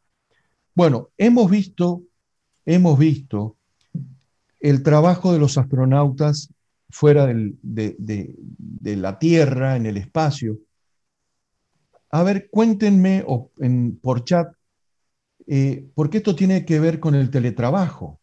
Bueno, 0.74 1.10
hemos 1.18 1.50
visto, 1.50 2.02
hemos 2.66 2.98
visto 2.98 3.58
el 4.60 4.84
trabajo 4.84 5.32
de 5.32 5.40
los 5.40 5.58
astronautas 5.58 6.50
fuera 6.90 7.28
de, 7.28 8.36
la 8.82 9.20
Tierra, 9.20 9.76
en 9.76 9.86
el 9.86 9.98
espacio. 9.98 10.60
A 12.10 12.24
ver, 12.24 12.50
cuéntenme 12.50 13.26
por 14.02 14.24
chat, 14.24 14.54
eh, 15.48 15.88
porque 15.94 16.18
esto 16.18 16.36
tiene 16.36 16.66
que 16.66 16.80
ver 16.80 17.00
con 17.00 17.16
el 17.16 17.30
teletrabajo. 17.30 18.20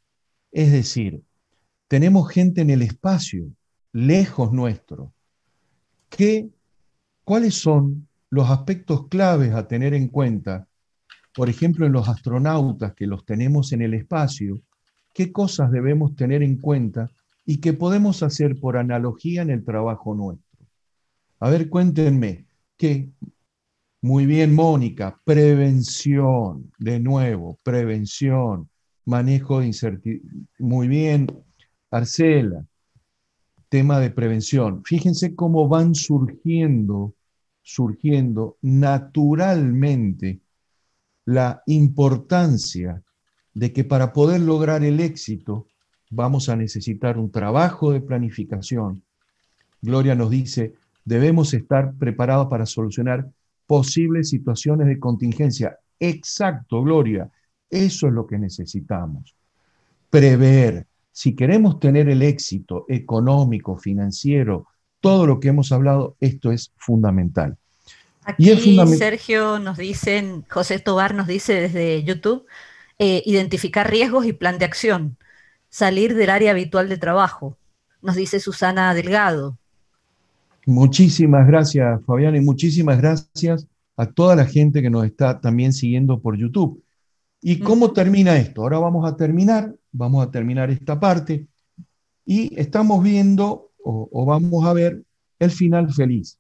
Es 0.51 0.73
decir, 0.73 1.23
tenemos 1.89 2.31
gente 2.31 2.63
en 2.63 2.71
el 2.71 2.83
espacio, 2.83 3.47
lejos 3.93 4.53
nuestro. 4.53 5.13
¿Qué, 6.09 6.51
¿Cuáles 7.25 7.55
son 7.55 8.09
los 8.31 8.51
aspectos 8.51 9.09
claves 9.09 9.53
a 9.55 9.69
tener 9.69 9.95
en 9.95 10.09
cuenta? 10.09 10.67
Por 11.35 11.49
ejemplo, 11.49 11.87
en 11.87 11.93
los 11.93 12.09
astronautas 12.09 12.95
que 12.95 13.07
los 13.07 13.25
tenemos 13.25 13.73
en 13.73 13.83
el 13.83 13.95
espacio, 13.95 14.61
¿qué 15.15 15.33
cosas 15.33 15.71
debemos 15.71 16.15
tener 16.15 16.43
en 16.43 16.59
cuenta 16.59 17.11
y 17.47 17.59
qué 17.59 17.73
podemos 17.73 18.23
hacer 18.23 18.61
por 18.61 18.77
analogía 18.77 19.43
en 19.43 19.51
el 19.51 19.65
trabajo 19.65 20.15
nuestro? 20.15 20.67
A 21.41 21.51
ver, 21.51 21.69
cuéntenme, 21.69 22.47
¿qué? 22.77 23.11
Muy 24.03 24.27
bien, 24.27 24.55
Mónica, 24.55 25.21
prevención, 25.25 26.71
de 26.79 27.01
nuevo, 27.01 27.59
prevención, 27.63 28.69
manejo 29.07 29.61
de 29.61 29.67
incertidumbre. 29.67 30.47
Muy 30.59 30.89
bien, 30.89 31.27
Arcela, 31.91 32.65
tema 33.69 34.01
de 34.01 34.11
prevención. 34.11 34.83
Fíjense 34.85 35.35
cómo 35.35 35.67
van 35.67 35.95
surgiendo, 35.95 37.15
surgiendo 37.63 38.59
naturalmente 38.61 40.42
la 41.25 41.63
importancia 41.67 43.03
de 43.55 43.73
que 43.73 43.85
para 43.85 44.13
poder 44.13 44.41
lograr 44.41 44.85
el 44.85 45.01
éxito 45.01 45.67
vamos 46.11 46.49
a 46.49 46.57
necesitar 46.57 47.19
un 47.19 47.31
trabajo 47.31 47.93
de 47.93 48.01
planificación. 48.01 49.03
Gloria 49.81 50.15
nos 50.15 50.31
dice, 50.31 50.75
debemos 51.05 51.55
estar 51.55 51.95
preparados 51.95 52.49
para 52.49 52.67
solucionar 52.67 53.31
posibles 53.67 54.29
situaciones 54.29 54.87
de 54.87 54.99
contingencia. 54.99 55.79
Exacto, 55.99 56.83
Gloria, 56.83 57.31
eso 57.71 58.07
es 58.07 58.13
lo 58.13 58.27
que 58.27 58.39
necesitamos. 58.39 59.35
Prever, 60.11 60.87
si 61.11 61.35
queremos 61.35 61.81
tener 61.81 62.09
el 62.09 62.23
éxito 62.23 62.85
económico, 62.89 63.77
financiero, 63.77 64.67
todo 65.01 65.27
lo 65.27 65.41
que 65.41 65.49
hemos 65.49 65.73
hablado, 65.73 66.17
esto 66.21 66.53
es 66.53 66.73
fundamental. 66.77 67.57
Aquí 68.25 68.55
Sergio 68.97 69.59
nos 69.59 69.79
dice, 69.79 70.43
José 70.49 70.79
Tobar 70.79 71.15
nos 71.15 71.27
dice 71.27 71.55
desde 71.55 72.05
YouTube, 72.05 72.47
eh, 72.99 73.23
identificar 73.27 73.91
riesgos 73.91 74.27
y 74.27 74.33
plan 74.33 74.59
de 74.59 74.65
acción. 74.65 75.17
salir 75.71 76.15
del 76.15 76.29
área 76.29 76.51
habitual 76.51 76.91
de 76.91 76.99
trabajo, 76.99 77.57
nos 78.03 78.15
dice 78.15 78.41
Susana 78.41 78.93
Delgado. 78.93 79.57
Muchísimas 80.67 81.47
gracias, 81.47 82.01
Fabián, 82.05 82.37
y 82.37 82.41
muchísimas 82.41 82.99
gracias 82.99 83.67
a 83.97 84.07
toda 84.07 84.37
la 84.37 84.45
gente 84.45 84.83
que 84.83 84.91
nos 84.91 85.05
está 85.07 85.41
también 85.41 85.73
siguiendo 85.73 86.21
por 86.21 86.37
YouTube. 86.37 86.83
¿Y 87.41 87.59
cómo 87.59 87.93
termina 87.93 88.37
esto? 88.37 88.63
Ahora 88.63 88.79
vamos 88.79 89.11
a 89.11 89.17
terminar, 89.17 89.75
vamos 89.91 90.25
a 90.25 90.31
terminar 90.31 90.71
esta 90.71 91.01
parte 91.01 91.47
y 92.25 92.59
estamos 92.59 93.03
viendo 93.03 93.71
o, 93.85 94.25
vamos 94.25 94.65
a 94.65 94.73
ver 94.73 95.03
el 95.41 95.51
final 95.51 95.93
feliz. 95.93 96.39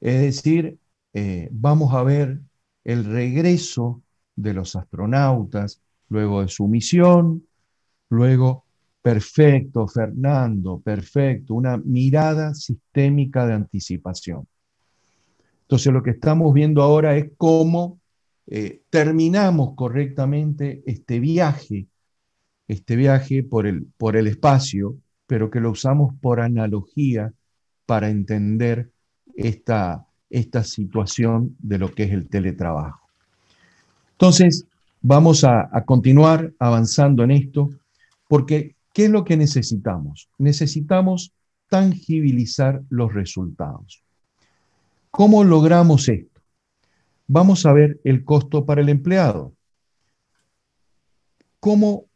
Es 0.00 0.20
decir, 0.20 0.78
eh, 1.12 1.48
vamos 1.52 1.94
a 1.94 2.02
ver 2.02 2.40
el 2.84 3.04
regreso 3.04 4.02
de 4.34 4.54
los 4.54 4.76
astronautas 4.76 5.82
luego 6.08 6.42
de 6.42 6.48
su 6.48 6.66
misión, 6.66 7.46
luego, 8.08 8.64
perfecto, 9.02 9.86
Fernando, 9.86 10.80
perfecto, 10.80 11.54
una 11.54 11.76
mirada 11.76 12.54
sistémica 12.54 13.46
de 13.46 13.54
anticipación. 13.54 14.46
Entonces 15.62 15.92
lo 15.92 16.02
que 16.02 16.10
estamos 16.10 16.52
viendo 16.52 16.82
ahora 16.82 17.16
es 17.16 17.30
cómo 17.36 18.00
eh, 18.46 18.82
terminamos 18.90 19.74
correctamente 19.76 20.82
este 20.84 21.20
viaje, 21.20 21.86
este 22.66 22.96
viaje 22.96 23.44
por 23.44 23.66
el, 23.66 23.86
por 23.96 24.16
el 24.16 24.26
espacio, 24.26 24.96
pero 25.26 25.50
que 25.50 25.60
lo 25.60 25.70
usamos 25.70 26.14
por 26.20 26.40
analogía 26.40 27.32
para 27.86 28.10
entender 28.10 28.90
esta, 29.40 30.06
esta 30.28 30.64
situación 30.64 31.56
de 31.58 31.78
lo 31.78 31.92
que 31.92 32.04
es 32.04 32.12
el 32.12 32.28
teletrabajo. 32.28 33.08
Entonces, 34.12 34.66
vamos 35.00 35.44
a, 35.44 35.68
a 35.72 35.84
continuar 35.84 36.52
avanzando 36.58 37.24
en 37.24 37.30
esto, 37.30 37.70
porque 38.28 38.76
¿qué 38.92 39.06
es 39.06 39.10
lo 39.10 39.24
que 39.24 39.36
necesitamos? 39.36 40.28
Necesitamos 40.38 41.32
tangibilizar 41.68 42.82
los 42.90 43.14
resultados. 43.14 44.02
¿Cómo 45.10 45.42
logramos 45.44 46.08
esto? 46.08 46.40
Vamos 47.26 47.64
a 47.64 47.72
ver 47.72 48.00
el 48.04 48.24
costo 48.24 48.66
para 48.66 48.80
el 48.80 48.88
empleado. 48.88 49.54
¿Cómo 51.60 52.06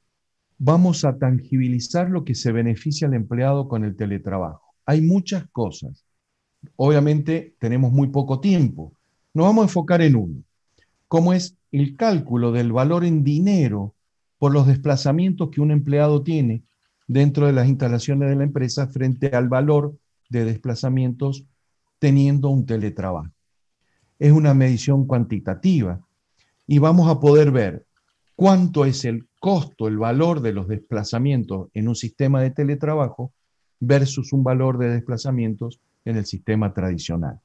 vamos 0.59 1.05
a 1.05 1.19
tangibilizar 1.19 2.11
lo 2.11 2.25
que 2.25 2.35
se 2.35 2.53
beneficia 2.53 3.07
al 3.07 3.15
empleado 3.15 3.69
con 3.69 3.85
el 3.85 3.97
teletrabajo? 3.97 4.75
Hay 4.87 5.03
muchas 5.03 5.47
cosas. 5.51 6.04
Obviamente 6.77 7.55
tenemos 7.59 7.93
muy 7.93 8.09
poco 8.09 8.41
tiempo. 8.41 8.93
Nos 9.33 9.47
vamos 9.47 9.63
a 9.63 9.67
enfocar 9.67 10.03
en 10.03 10.17
uno, 10.17 10.43
cómo 11.09 11.33
es 11.33 11.57
el 11.73 11.97
cálculo 11.97 12.53
del 12.53 12.73
valor 12.73 13.05
en 13.05 13.25
dinero 13.25 13.95
por 14.39 14.53
los 14.53 14.67
desplazamientos 14.67 15.51
que 15.51 15.61
un 15.61 15.71
empleado 15.71 16.23
tiene 16.23 16.63
dentro 17.07 17.47
de 17.47 17.53
las 17.53 17.69
instalaciones 17.69 18.29
de 18.29 18.37
la 18.37 18.45
empresa 18.45 18.87
frente 18.89 19.29
al 19.29 19.49
valor 19.49 19.95
de 20.29 20.45
desplazamientos 20.45 21.45
teniendo 21.99 22.49
un 22.49 22.67
teletrabajo. 22.67 23.31
Es 24.19 24.33
una 24.33 24.55
medición 24.55 25.07
cuantitativa 25.07 26.01
y 26.67 26.79
vamos 26.79 27.09
a 27.09 27.21
poder 27.21 27.51
ver 27.51 27.87
cuánto 28.37 28.85
es 28.85 29.05
el 29.05 29.29
costo, 29.41 29.89
el 29.89 29.99
valor 29.99 30.41
de 30.41 30.53
los 30.53 30.69
desplazamientos 30.69 31.69
en 31.75 31.89
un 31.89 31.95
sistema 31.95 32.41
de 32.41 32.51
teletrabajo 32.51 33.33
versus 33.81 34.33
un 34.33 34.43
valor 34.43 34.79
de 34.79 34.89
desplazamientos 34.89 35.81
en 36.05 36.17
el 36.17 36.27
sistema 36.27 36.73
tradicional. 36.73 37.41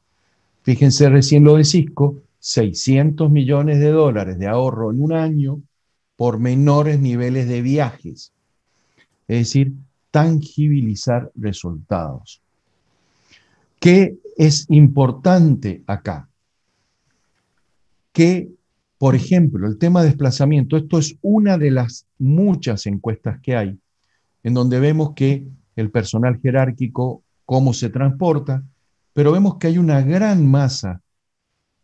Fíjense 0.63 1.09
recién 1.09 1.43
lo 1.43 1.55
de 1.55 1.63
Cisco, 1.63 2.21
600 2.39 3.29
millones 3.29 3.79
de 3.79 3.89
dólares 3.89 4.39
de 4.39 4.47
ahorro 4.47 4.91
en 4.91 5.01
un 5.01 5.13
año 5.13 5.61
por 6.15 6.39
menores 6.39 6.99
niveles 6.99 7.47
de 7.47 7.61
viajes. 7.61 8.33
Es 9.27 9.37
decir, 9.37 9.73
tangibilizar 10.11 11.31
resultados. 11.35 12.41
¿Qué 13.79 14.17
es 14.37 14.65
importante 14.69 15.83
acá? 15.87 16.27
Que, 18.11 18.49
por 18.97 19.15
ejemplo, 19.15 19.67
el 19.67 19.77
tema 19.77 20.01
de 20.01 20.09
desplazamiento, 20.09 20.75
esto 20.75 20.99
es 20.99 21.15
una 21.21 21.57
de 21.57 21.71
las 21.71 22.05
muchas 22.17 22.85
encuestas 22.85 23.39
que 23.41 23.55
hay, 23.55 23.79
en 24.43 24.53
donde 24.53 24.79
vemos 24.79 25.13
que 25.15 25.47
el 25.75 25.91
personal 25.91 26.39
jerárquico, 26.41 27.23
cómo 27.49 27.73
se 27.73 27.89
transporta, 27.89 28.63
pero 29.12 29.31
vemos 29.31 29.57
que 29.57 29.65
hay 29.65 29.79
una 29.79 30.03
gran 30.03 30.45
masa 30.45 31.01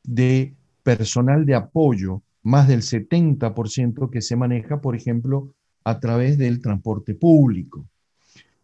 de 0.03 0.55
personal 0.83 1.43
de 1.43 1.55
apoyo, 1.55 2.21
más 2.43 2.67
del 2.67 2.83
70% 2.83 4.11
que 4.11 4.21
se 4.21 4.35
maneja, 4.35 4.79
por 4.79 4.95
ejemplo, 4.95 5.55
a 5.83 5.99
través 5.99 6.37
del 6.37 6.61
transporte 6.61 7.15
público. 7.15 7.83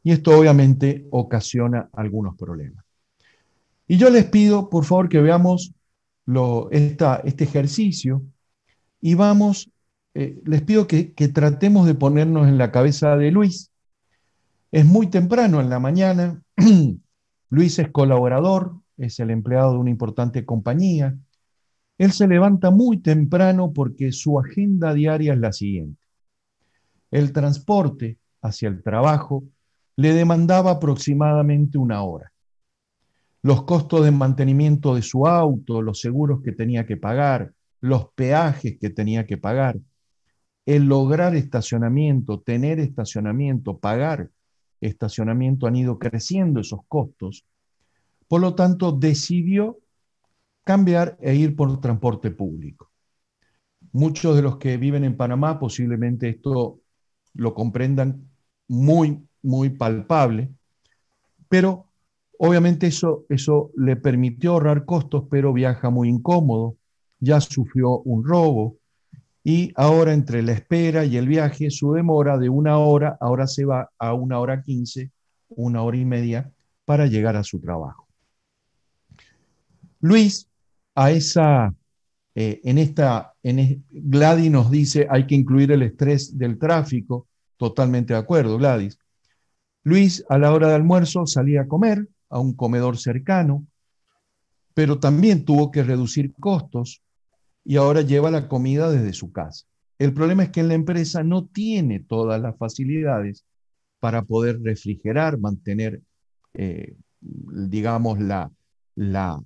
Y 0.03 0.11
esto 0.11 0.37
obviamente 0.37 1.07
ocasiona 1.09 1.89
algunos 1.93 2.37
problemas. 2.37 2.85
Y 3.87 3.97
yo 3.97 4.11
les 4.11 4.25
pido, 4.25 4.69
por 4.69 4.85
favor, 4.85 5.09
que 5.09 5.21
veamos 5.21 5.73
este 6.71 7.43
ejercicio 7.43 8.21
y 9.01 9.15
vamos, 9.15 9.71
eh, 10.13 10.39
les 10.45 10.61
pido 10.61 10.85
que 10.85 11.31
tratemos 11.33 11.87
de 11.87 11.95
ponernos 11.95 12.47
en 12.47 12.59
la 12.59 12.71
cabeza 12.71 13.17
de 13.17 13.31
Luis. 13.31 13.71
Es 14.71 14.85
muy 14.85 15.07
temprano 15.07 15.61
en 15.61 15.69
la 15.71 15.79
mañana, 15.79 16.43
Luis 17.49 17.79
es 17.79 17.89
colaborador, 17.89 18.75
es 18.97 19.19
el 19.19 19.31
empleado 19.31 19.73
de 19.73 19.79
una 19.79 19.89
importante 19.89 20.45
compañía. 20.45 21.17
Él 21.97 22.11
se 22.11 22.27
levanta 22.27 22.71
muy 22.71 22.97
temprano 23.01 23.73
porque 23.73 24.11
su 24.11 24.39
agenda 24.39 24.93
diaria 24.93 25.33
es 25.33 25.39
la 25.39 25.51
siguiente. 25.51 26.03
El 27.09 27.31
transporte 27.33 28.17
hacia 28.41 28.69
el 28.69 28.81
trabajo 28.81 29.43
le 29.97 30.13
demandaba 30.13 30.71
aproximadamente 30.71 31.77
una 31.77 32.01
hora 32.03 32.31
los 33.43 33.63
costos 33.63 34.05
de 34.05 34.11
mantenimiento 34.11 34.95
de 34.95 35.01
su 35.01 35.25
auto, 35.27 35.81
los 35.81 35.99
seguros 35.99 36.41
que 36.43 36.51
tenía 36.51 36.85
que 36.85 36.97
pagar, 36.97 37.53
los 37.79 38.11
peajes 38.13 38.77
que 38.79 38.89
tenía 38.89 39.25
que 39.25 39.37
pagar, 39.37 39.79
el 40.65 40.83
lograr 40.83 41.35
estacionamiento, 41.35 42.39
tener 42.41 42.79
estacionamiento, 42.79 43.79
pagar 43.79 44.29
estacionamiento, 44.81 45.67
han 45.67 45.75
ido 45.75 45.99
creciendo 45.99 46.59
esos 46.59 46.81
costos. 46.87 47.45
Por 48.27 48.41
lo 48.41 48.55
tanto, 48.55 48.91
decidió 48.91 49.77
cambiar 50.63 51.17
e 51.21 51.35
ir 51.35 51.55
por 51.55 51.79
transporte 51.79 52.31
público. 52.31 52.91
Muchos 53.93 54.35
de 54.35 54.41
los 54.41 54.57
que 54.57 54.77
viven 54.77 55.03
en 55.03 55.17
Panamá 55.17 55.59
posiblemente 55.59 56.29
esto 56.29 56.79
lo 57.33 57.53
comprendan 57.53 58.29
muy, 58.67 59.25
muy 59.41 59.69
palpable, 59.69 60.49
pero 61.49 61.91
Obviamente 62.43 62.87
eso, 62.87 63.23
eso 63.29 63.69
le 63.77 63.97
permitió 63.97 64.53
ahorrar 64.53 64.83
costos, 64.83 65.25
pero 65.29 65.53
viaja 65.53 65.91
muy 65.91 66.09
incómodo, 66.09 66.75
ya 67.19 67.39
sufrió 67.39 67.99
un 67.99 68.25
robo 68.25 68.77
y 69.43 69.71
ahora 69.75 70.13
entre 70.13 70.43
la 70.43 70.51
espera 70.51 71.05
y 71.05 71.17
el 71.17 71.27
viaje, 71.27 71.71
su 71.71 71.93
demora 71.93 72.37
de 72.37 72.49
una 72.49 72.77
hora, 72.77 73.17
ahora 73.19 73.47
se 73.47 73.65
va 73.65 73.89
a 73.97 74.13
una 74.13 74.39
hora 74.39 74.61
quince, 74.61 75.11
una 75.49 75.81
hora 75.81 75.97
y 75.97 76.05
media 76.05 76.51
para 76.85 77.07
llegar 77.07 77.35
a 77.35 77.43
su 77.43 77.59
trabajo. 77.59 78.07
Luis, 79.99 80.47
a 80.95 81.11
esa, 81.11 81.73
eh, 82.35 82.59
en 82.63 82.77
esta, 82.77 83.33
en 83.43 83.83
Gladys 83.89 84.51
nos 84.51 84.69
dice 84.69 85.07
hay 85.09 85.25
que 85.25 85.35
incluir 85.35 85.71
el 85.71 85.83
estrés 85.83 86.37
del 86.37 86.59
tráfico, 86.59 87.27
totalmente 87.57 88.13
de 88.13 88.19
acuerdo, 88.19 88.57
Gladys. 88.57 88.97
Luis 89.83 90.23
a 90.29 90.37
la 90.37 90.53
hora 90.53 90.69
de 90.69 90.75
almuerzo 90.75 91.25
salía 91.25 91.61
a 91.61 91.67
comer, 91.67 92.07
a 92.29 92.39
un 92.39 92.53
comedor 92.53 92.97
cercano, 92.97 93.65
pero 94.73 94.99
también 94.99 95.43
tuvo 95.45 95.71
que 95.71 95.83
reducir 95.83 96.33
costos 96.33 97.01
y 97.63 97.75
ahora 97.75 98.01
lleva 98.01 98.31
la 98.31 98.47
comida 98.47 98.89
desde 98.89 99.13
su 99.13 99.31
casa. 99.31 99.65
El 99.99 100.13
problema 100.13 100.43
es 100.43 100.49
que 100.49 100.63
la 100.63 100.73
empresa 100.73 101.23
no 101.23 101.45
tiene 101.45 101.99
todas 101.99 102.41
las 102.41 102.57
facilidades 102.57 103.45
para 103.99 104.23
poder 104.23 104.59
refrigerar, 104.61 105.37
mantener, 105.37 106.01
eh, 106.53 106.95
digamos, 107.19 108.19
la, 108.19 108.51
la 108.95 109.39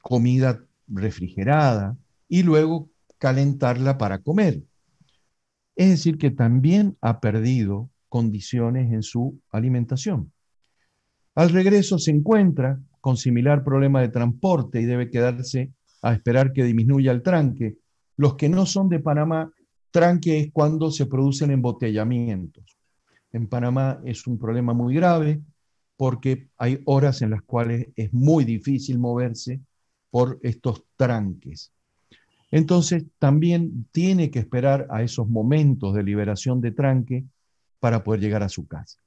comida 0.00 0.64
refrigerada 0.86 1.96
y 2.28 2.44
luego 2.44 2.88
calentarla 3.18 3.98
para 3.98 4.18
comer. 4.18 4.62
Es 5.74 5.90
decir, 5.90 6.18
que 6.18 6.30
también 6.30 6.96
ha 7.00 7.20
perdido 7.20 7.90
condiciones 8.08 8.92
en 8.92 9.02
su 9.02 9.40
alimentación. 9.50 10.32
Al 11.34 11.50
regreso 11.50 11.98
se 11.98 12.10
encuentra 12.10 12.80
con 13.00 13.16
similar 13.16 13.64
problema 13.64 14.00
de 14.00 14.08
transporte 14.08 14.80
y 14.80 14.84
debe 14.84 15.10
quedarse 15.10 15.72
a 16.02 16.12
esperar 16.12 16.52
que 16.52 16.64
disminuya 16.64 17.12
el 17.12 17.22
tranque. 17.22 17.76
Los 18.16 18.34
que 18.34 18.48
no 18.48 18.66
son 18.66 18.88
de 18.88 19.00
Panamá, 19.00 19.52
tranque 19.90 20.40
es 20.40 20.52
cuando 20.52 20.90
se 20.90 21.06
producen 21.06 21.50
embotellamientos. 21.50 22.76
En 23.32 23.46
Panamá 23.48 24.00
es 24.04 24.26
un 24.26 24.38
problema 24.38 24.72
muy 24.72 24.94
grave 24.94 25.40
porque 25.96 26.48
hay 26.56 26.80
horas 26.86 27.22
en 27.22 27.30
las 27.30 27.42
cuales 27.42 27.88
es 27.94 28.12
muy 28.12 28.44
difícil 28.44 28.98
moverse 28.98 29.60
por 30.10 30.38
estos 30.42 30.82
tranques. 30.96 31.72
Entonces 32.50 33.04
también 33.18 33.86
tiene 33.92 34.30
que 34.30 34.40
esperar 34.40 34.86
a 34.90 35.02
esos 35.02 35.28
momentos 35.28 35.94
de 35.94 36.02
liberación 36.02 36.60
de 36.60 36.72
tranque 36.72 37.24
para 37.78 38.02
poder 38.02 38.20
llegar 38.20 38.42
a 38.42 38.48
su 38.48 38.66
casa. 38.66 38.98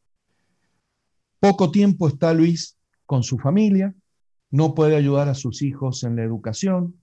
Poco 1.39 1.71
tiempo 1.71 2.07
está 2.07 2.33
Luis 2.33 2.77
con 3.05 3.21
su 3.21 3.37
familia, 3.37 3.93
no 4.53 4.75
puede 4.75 4.95
ayudar 4.95 5.29
a 5.29 5.33
sus 5.33 5.63
hijos 5.63 6.03
en 6.03 6.15
la 6.15 6.21
educación 6.21 6.93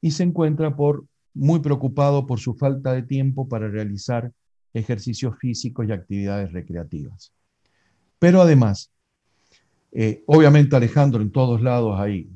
y 0.00 0.12
se 0.12 0.22
encuentra 0.22 0.76
por, 0.76 1.04
muy 1.34 1.58
preocupado 1.58 2.24
por 2.24 2.38
su 2.38 2.54
falta 2.54 2.92
de 2.92 3.02
tiempo 3.02 3.48
para 3.48 3.66
realizar 3.66 4.30
ejercicios 4.72 5.36
físicos 5.40 5.88
y 5.88 5.92
actividades 5.92 6.52
recreativas. 6.52 7.32
Pero 8.20 8.40
además, 8.40 8.92
eh, 9.90 10.22
obviamente 10.26 10.76
Alejandro, 10.76 11.20
en 11.20 11.32
todos 11.32 11.60
lados 11.60 11.98
hay, 11.98 12.30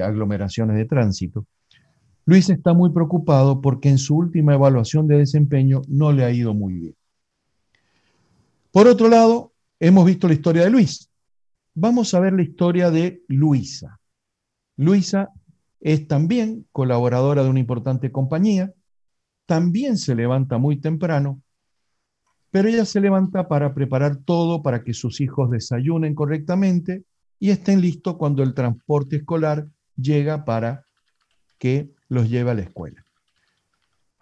aglomeraciones 0.00 0.76
de 0.76 0.84
tránsito. 0.84 1.46
Luis 2.26 2.50
está 2.50 2.72
muy 2.72 2.90
preocupado 2.90 3.60
porque 3.60 3.88
en 3.88 3.98
su 3.98 4.16
última 4.16 4.54
evaluación 4.54 5.06
de 5.06 5.18
desempeño 5.18 5.82
no 5.86 6.10
le 6.10 6.24
ha 6.24 6.32
ido 6.32 6.54
muy 6.54 6.74
bien. 6.74 6.96
Por 8.72 8.88
otro 8.88 9.06
lado, 9.06 9.52
hemos 9.78 10.04
visto 10.06 10.26
la 10.26 10.34
historia 10.34 10.64
de 10.64 10.70
Luis. 10.70 11.11
Vamos 11.74 12.12
a 12.12 12.20
ver 12.20 12.34
la 12.34 12.42
historia 12.42 12.90
de 12.90 13.22
Luisa. 13.28 13.98
Luisa 14.76 15.30
es 15.80 16.06
también 16.06 16.66
colaboradora 16.70 17.42
de 17.42 17.48
una 17.48 17.60
importante 17.60 18.12
compañía, 18.12 18.72
también 19.46 19.96
se 19.96 20.14
levanta 20.14 20.58
muy 20.58 20.80
temprano, 20.80 21.42
pero 22.50 22.68
ella 22.68 22.84
se 22.84 23.00
levanta 23.00 23.48
para 23.48 23.72
preparar 23.72 24.18
todo 24.18 24.62
para 24.62 24.84
que 24.84 24.92
sus 24.92 25.22
hijos 25.22 25.50
desayunen 25.50 26.14
correctamente 26.14 27.04
y 27.38 27.50
estén 27.50 27.80
listos 27.80 28.16
cuando 28.16 28.42
el 28.42 28.52
transporte 28.52 29.16
escolar 29.16 29.66
llega 29.96 30.44
para 30.44 30.84
que 31.58 31.90
los 32.08 32.28
lleve 32.28 32.50
a 32.50 32.54
la 32.54 32.62
escuela. 32.62 33.02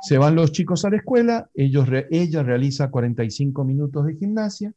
Se 0.00 0.18
van 0.18 0.36
los 0.36 0.52
chicos 0.52 0.84
a 0.84 0.90
la 0.90 0.98
escuela, 0.98 1.50
ella 1.52 2.42
realiza 2.42 2.90
45 2.90 3.64
minutos 3.64 4.06
de 4.06 4.14
gimnasia 4.14 4.72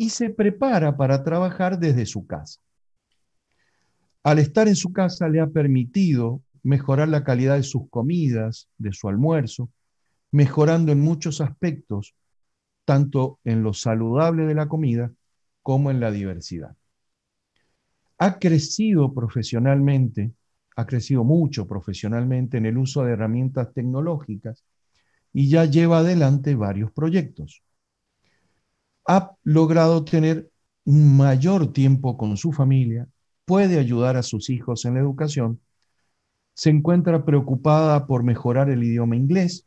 y 0.00 0.08
se 0.08 0.30
prepara 0.30 0.96
para 0.96 1.22
trabajar 1.22 1.78
desde 1.78 2.06
su 2.06 2.26
casa. 2.26 2.58
Al 4.22 4.38
estar 4.38 4.66
en 4.66 4.74
su 4.74 4.94
casa 4.94 5.28
le 5.28 5.40
ha 5.40 5.46
permitido 5.46 6.40
mejorar 6.62 7.08
la 7.08 7.22
calidad 7.22 7.56
de 7.56 7.62
sus 7.64 7.82
comidas, 7.90 8.70
de 8.78 8.94
su 8.94 9.10
almuerzo, 9.10 9.68
mejorando 10.30 10.90
en 10.90 11.00
muchos 11.00 11.42
aspectos, 11.42 12.14
tanto 12.86 13.40
en 13.44 13.62
lo 13.62 13.74
saludable 13.74 14.46
de 14.46 14.54
la 14.54 14.68
comida 14.68 15.12
como 15.62 15.90
en 15.90 16.00
la 16.00 16.10
diversidad. 16.10 16.74
Ha 18.16 18.38
crecido 18.38 19.12
profesionalmente, 19.12 20.32
ha 20.76 20.86
crecido 20.86 21.24
mucho 21.24 21.66
profesionalmente 21.66 22.56
en 22.56 22.64
el 22.64 22.78
uso 22.78 23.04
de 23.04 23.12
herramientas 23.12 23.74
tecnológicas 23.74 24.64
y 25.34 25.50
ya 25.50 25.66
lleva 25.66 25.98
adelante 25.98 26.54
varios 26.54 26.90
proyectos. 26.90 27.62
Ha 29.12 29.32
logrado 29.42 30.04
tener 30.04 30.48
un 30.84 31.16
mayor 31.16 31.72
tiempo 31.72 32.16
con 32.16 32.36
su 32.36 32.52
familia, 32.52 33.08
puede 33.44 33.80
ayudar 33.80 34.16
a 34.16 34.22
sus 34.22 34.50
hijos 34.50 34.84
en 34.84 34.94
la 34.94 35.00
educación, 35.00 35.58
se 36.54 36.70
encuentra 36.70 37.24
preocupada 37.24 38.06
por 38.06 38.22
mejorar 38.22 38.70
el 38.70 38.84
idioma 38.84 39.16
inglés 39.16 39.66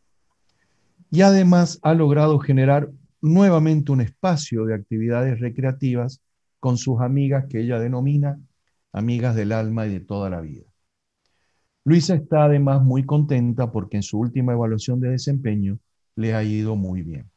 y 1.11 1.23
además 1.23 1.77
ha 1.81 1.93
logrado 1.93 2.39
generar 2.39 2.89
nuevamente 3.19 3.91
un 3.91 3.99
espacio 3.99 4.63
de 4.63 4.75
actividades 4.75 5.41
recreativas 5.41 6.21
con 6.61 6.77
sus 6.77 7.01
amigas 7.01 7.43
que 7.49 7.59
ella 7.59 7.79
denomina 7.79 8.39
amigas 8.93 9.35
del 9.35 9.51
alma 9.51 9.87
y 9.87 9.91
de 9.91 9.99
toda 9.99 10.29
la 10.29 10.39
vida. 10.39 10.63
Luisa 11.83 12.15
está 12.15 12.45
además 12.45 12.81
muy 12.81 13.05
contenta 13.05 13.73
porque 13.73 13.97
en 13.97 14.03
su 14.03 14.19
última 14.19 14.53
evaluación 14.53 15.01
de 15.01 15.09
desempeño 15.09 15.79
le 16.15 16.33
ha 16.33 16.45
ido 16.45 16.77
muy 16.77 17.01
bien. 17.01 17.32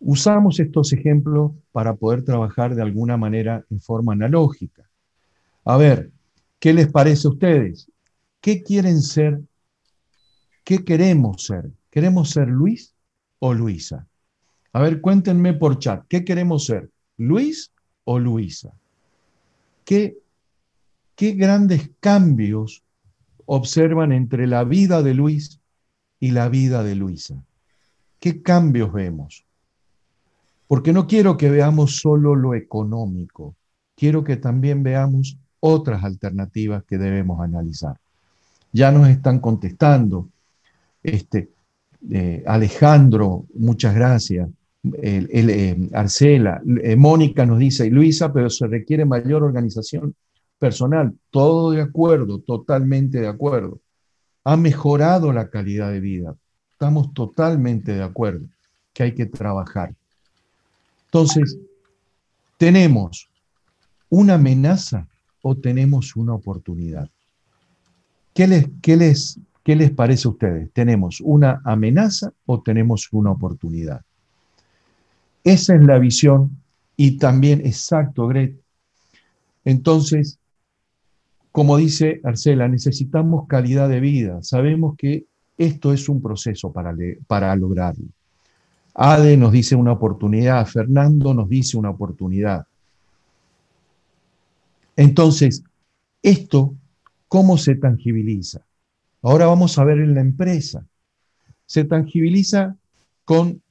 Usamos 0.00 0.60
estos 0.60 0.92
ejemplos 0.92 1.52
para 1.72 1.94
poder 1.94 2.22
trabajar 2.22 2.74
de 2.74 2.82
alguna 2.82 3.16
manera 3.16 3.64
en 3.70 3.80
forma 3.80 4.12
analógica. 4.12 4.88
A 5.64 5.76
ver, 5.76 6.12
¿qué 6.58 6.72
les 6.72 6.88
parece 6.90 7.26
a 7.26 7.30
ustedes? 7.30 7.90
¿Qué 8.40 8.62
quieren 8.62 9.02
ser? 9.02 9.40
¿Qué 10.64 10.84
queremos 10.84 11.44
ser? 11.44 11.70
¿Queremos 11.90 12.30
ser 12.30 12.48
Luis 12.48 12.94
o 13.40 13.52
Luisa? 13.54 14.06
A 14.72 14.82
ver, 14.82 15.00
cuéntenme 15.00 15.54
por 15.54 15.78
chat, 15.78 16.04
¿qué 16.08 16.24
queremos 16.24 16.66
ser? 16.66 16.90
¿Luis 17.16 17.72
o 18.04 18.18
Luisa? 18.18 18.72
¿Qué, 19.84 20.18
qué 21.16 21.32
grandes 21.32 21.90
cambios 21.98 22.84
observan 23.46 24.12
entre 24.12 24.46
la 24.46 24.62
vida 24.64 25.02
de 25.02 25.14
Luis 25.14 25.60
y 26.20 26.30
la 26.30 26.48
vida 26.48 26.84
de 26.84 26.94
Luisa? 26.94 27.42
¿Qué 28.20 28.42
cambios 28.42 28.92
vemos? 28.92 29.47
Porque 30.68 30.92
no 30.92 31.06
quiero 31.06 31.36
que 31.36 31.50
veamos 31.50 31.96
solo 31.96 32.36
lo 32.36 32.54
económico, 32.54 33.56
quiero 33.96 34.22
que 34.22 34.36
también 34.36 34.82
veamos 34.82 35.38
otras 35.60 36.04
alternativas 36.04 36.84
que 36.84 36.98
debemos 36.98 37.40
analizar. 37.40 37.96
Ya 38.72 38.92
nos 38.92 39.08
están 39.08 39.40
contestando. 39.40 40.28
Este, 41.02 41.48
eh, 42.10 42.44
Alejandro, 42.46 43.46
muchas 43.54 43.94
gracias. 43.94 44.48
Eh, 45.02 45.88
Arcela, 45.92 46.62
eh, 46.82 46.96
Mónica 46.96 47.44
nos 47.44 47.58
dice, 47.58 47.90
Luisa, 47.90 48.32
pero 48.32 48.48
se 48.50 48.66
requiere 48.66 49.04
mayor 49.04 49.42
organización 49.42 50.14
personal. 50.58 51.14
Todo 51.30 51.70
de 51.70 51.80
acuerdo, 51.80 52.40
totalmente 52.40 53.20
de 53.20 53.28
acuerdo. 53.28 53.80
Ha 54.44 54.56
mejorado 54.56 55.32
la 55.32 55.48
calidad 55.48 55.90
de 55.90 56.00
vida. 56.00 56.36
Estamos 56.72 57.12
totalmente 57.12 57.92
de 57.94 58.02
acuerdo 58.02 58.46
que 58.92 59.02
hay 59.02 59.14
que 59.14 59.26
trabajar. 59.26 59.94
Entonces, 61.08 61.58
¿tenemos 62.58 63.30
una 64.10 64.34
amenaza 64.34 65.08
o 65.42 65.56
tenemos 65.56 66.14
una 66.16 66.34
oportunidad? 66.34 67.08
¿Qué 68.34 68.46
les, 68.46 68.66
qué 68.82 68.96
les, 68.96 69.40
qué 69.64 69.74
les 69.74 69.90
parece 69.90 70.28
a 70.28 70.32
ustedes? 70.32 70.70
¿Tenemos 70.72 71.20
una 71.22 71.62
amenaza 71.64 72.32
o 72.44 72.60
tenemos 72.60 73.08
una 73.10 73.30
oportunidad? 73.30 74.02
Esa 75.44 75.74
es 75.74 75.82
la 75.82 75.98
visión 75.98 76.58
y 76.94 77.16
también, 77.16 77.60
exacto, 77.60 78.26
Gret. 78.26 78.60
Entonces, 79.64 80.38
como 81.52 81.78
dice 81.78 82.20
Arcela, 82.22 82.68
necesitamos 82.68 83.48
calidad 83.48 83.88
de 83.88 84.00
vida. 84.00 84.42
Sabemos 84.42 84.94
que 84.98 85.24
esto 85.56 85.92
es 85.94 86.08
un 86.08 86.20
proceso 86.20 86.70
para, 86.70 86.94
para 87.26 87.56
lograrlo. 87.56 88.06
Ade 88.94 89.36
nos 89.36 89.52
dice 89.52 89.76
una 89.76 89.92
oportunidad, 89.92 90.66
Fernando 90.66 91.34
nos 91.34 91.48
dice 91.48 91.76
una 91.76 91.90
oportunidad. 91.90 92.66
Entonces, 94.96 95.62
esto, 96.22 96.74
¿cómo 97.28 97.56
se 97.58 97.76
tangibiliza? 97.76 98.66
Ahora 99.22 99.46
vamos 99.46 99.78
a 99.78 99.84
ver 99.84 99.98
en 99.98 100.14
la 100.14 100.20
empresa. 100.20 100.86
Se 101.66 101.84
tangibiliza 101.84 102.76
con 103.24 103.62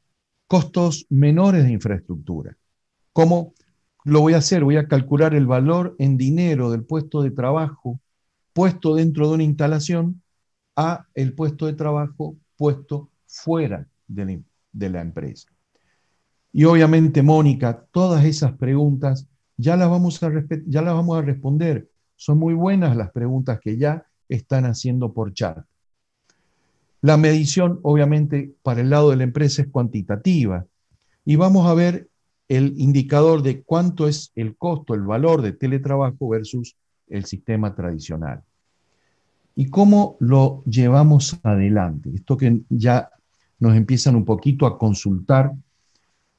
costos 0.47 1.05
menores 1.09 1.65
de 1.65 1.71
infraestructura. 1.71 2.55
¿Cómo 3.11 3.53
lo 4.05 4.21
voy 4.21 4.33
a 4.33 4.37
hacer? 4.37 4.63
Voy 4.63 4.77
a 4.77 4.87
calcular 4.87 5.35
el 5.35 5.45
valor 5.45 5.95
en 5.99 6.17
dinero 6.17 6.71
del 6.71 6.83
puesto 6.83 7.21
de 7.21 7.31
trabajo 7.31 7.99
puesto 8.53 8.95
dentro 8.95 9.27
de 9.27 9.35
una 9.35 9.43
instalación 9.43 10.23
a 10.75 11.05
el 11.13 11.33
puesto 11.33 11.67
de 11.67 11.73
trabajo 11.73 12.37
puesto 12.55 13.09
fuera 13.27 13.87
de 14.07 14.25
la, 14.25 14.43
de 14.77 14.89
la 14.89 15.01
empresa. 15.01 15.47
Y 16.53 16.63
obviamente, 16.65 17.21
Mónica, 17.21 17.85
todas 17.91 18.25
esas 18.25 18.53
preguntas 18.53 19.27
ya 19.57 19.75
las, 19.75 19.89
vamos 19.89 20.21
a 20.23 20.31
ya 20.65 20.81
las 20.81 20.93
vamos 20.93 21.17
a 21.17 21.21
responder. 21.21 21.89
Son 22.15 22.37
muy 22.37 22.53
buenas 22.53 22.95
las 22.95 23.11
preguntas 23.11 23.59
que 23.59 23.77
ya 23.77 24.05
están 24.29 24.65
haciendo 24.65 25.13
por 25.13 25.33
chat. 25.33 25.65
La 27.01 27.17
medición, 27.17 27.79
obviamente, 27.83 28.53
para 28.63 28.81
el 28.81 28.89
lado 28.89 29.11
de 29.11 29.17
la 29.17 29.23
empresa 29.23 29.61
es 29.61 29.67
cuantitativa. 29.69 30.65
Y 31.25 31.35
vamos 31.35 31.67
a 31.67 31.73
ver 31.73 32.09
el 32.47 32.73
indicador 32.79 33.43
de 33.43 33.61
cuánto 33.61 34.07
es 34.07 34.31
el 34.35 34.55
costo, 34.55 34.93
el 34.93 35.01
valor 35.01 35.41
de 35.41 35.51
teletrabajo 35.51 36.29
versus 36.29 36.75
el 37.07 37.25
sistema 37.25 37.75
tradicional. 37.75 38.43
¿Y 39.55 39.69
cómo 39.69 40.17
lo 40.19 40.63
llevamos 40.65 41.39
adelante? 41.43 42.11
Esto 42.13 42.37
que 42.37 42.61
ya 42.69 43.09
nos 43.59 43.75
empiezan 43.75 44.15
un 44.15 44.25
poquito 44.25 44.65
a 44.65 44.77
consultar 44.77 45.53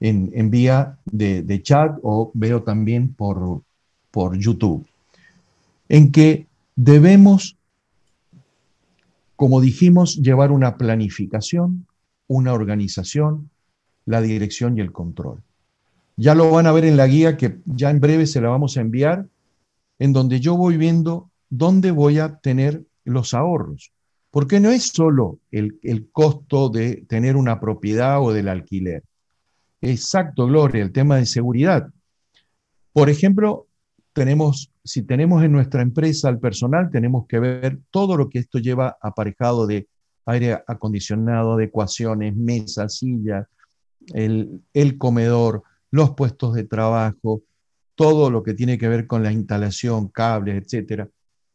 en, 0.00 0.50
vía 0.50 0.98
de, 1.06 1.62
chat 1.62 1.98
o 2.02 2.30
veo 2.34 2.62
también 2.62 3.12
por, 3.14 3.62
por 4.10 4.38
YouTube, 4.38 4.86
en 5.88 6.12
que 6.12 6.46
debemos, 6.76 7.56
como 9.34 9.60
dijimos, 9.60 10.16
llevar 10.16 10.52
una 10.52 10.76
planificación, 10.76 11.86
una 12.28 12.52
organización, 12.52 13.50
la 14.06 14.20
dirección 14.20 14.78
y 14.78 14.80
el 14.80 14.92
control. 14.92 15.42
Ya 16.16 16.34
lo 16.34 16.50
van 16.50 16.66
a 16.66 16.72
ver 16.72 16.84
en 16.84 16.96
la 16.96 17.06
guía 17.06 17.36
que 17.36 17.58
ya 17.64 17.90
en 17.90 18.00
breve 18.00 18.26
se 18.26 18.40
la 18.40 18.48
vamos 18.48 18.76
a 18.76 18.80
enviar, 18.80 19.26
en 19.98 20.12
donde 20.12 20.40
yo 20.40 20.56
voy 20.56 20.76
viendo 20.76 21.30
dónde 21.50 21.90
voy 21.90 22.18
a 22.18 22.36
tener 22.36 22.84
los 23.04 23.34
ahorros 23.34 23.92
Porque 24.38 24.60
no 24.60 24.70
es 24.70 24.84
solo 24.84 25.40
el, 25.50 25.80
el 25.82 26.12
costo 26.12 26.68
de 26.68 27.04
tener 27.08 27.34
una 27.34 27.58
propiedad 27.58 28.22
o 28.22 28.32
del 28.32 28.46
alquiler. 28.46 29.02
Exacto, 29.80 30.46
Gloria, 30.46 30.84
el 30.84 30.92
tema 30.92 31.16
de 31.16 31.26
seguridad. 31.26 31.88
Por 32.92 33.10
ejemplo, 33.10 33.66
tenemos, 34.12 34.70
si 34.84 35.02
tenemos 35.02 35.42
en 35.42 35.50
nuestra 35.50 35.82
empresa 35.82 36.28
al 36.28 36.38
personal, 36.38 36.88
tenemos 36.88 37.26
que 37.26 37.40
ver 37.40 37.80
todo 37.90 38.16
lo 38.16 38.30
que 38.30 38.38
esto 38.38 38.60
lleva 38.60 38.96
aparejado 39.02 39.66
de 39.66 39.88
aire 40.26 40.62
acondicionado, 40.68 41.54
adecuaciones, 41.54 42.36
mesas, 42.36 42.98
sillas, 42.98 43.44
el, 44.14 44.62
el 44.72 44.98
comedor, 44.98 45.64
los 45.90 46.12
puestos 46.12 46.54
de 46.54 46.62
trabajo, 46.62 47.42
todo 47.96 48.30
lo 48.30 48.44
que 48.44 48.54
tiene 48.54 48.78
que 48.78 48.86
ver 48.86 49.08
con 49.08 49.24
la 49.24 49.32
instalación, 49.32 50.06
cables, 50.06 50.62
etcétera. 50.62 51.08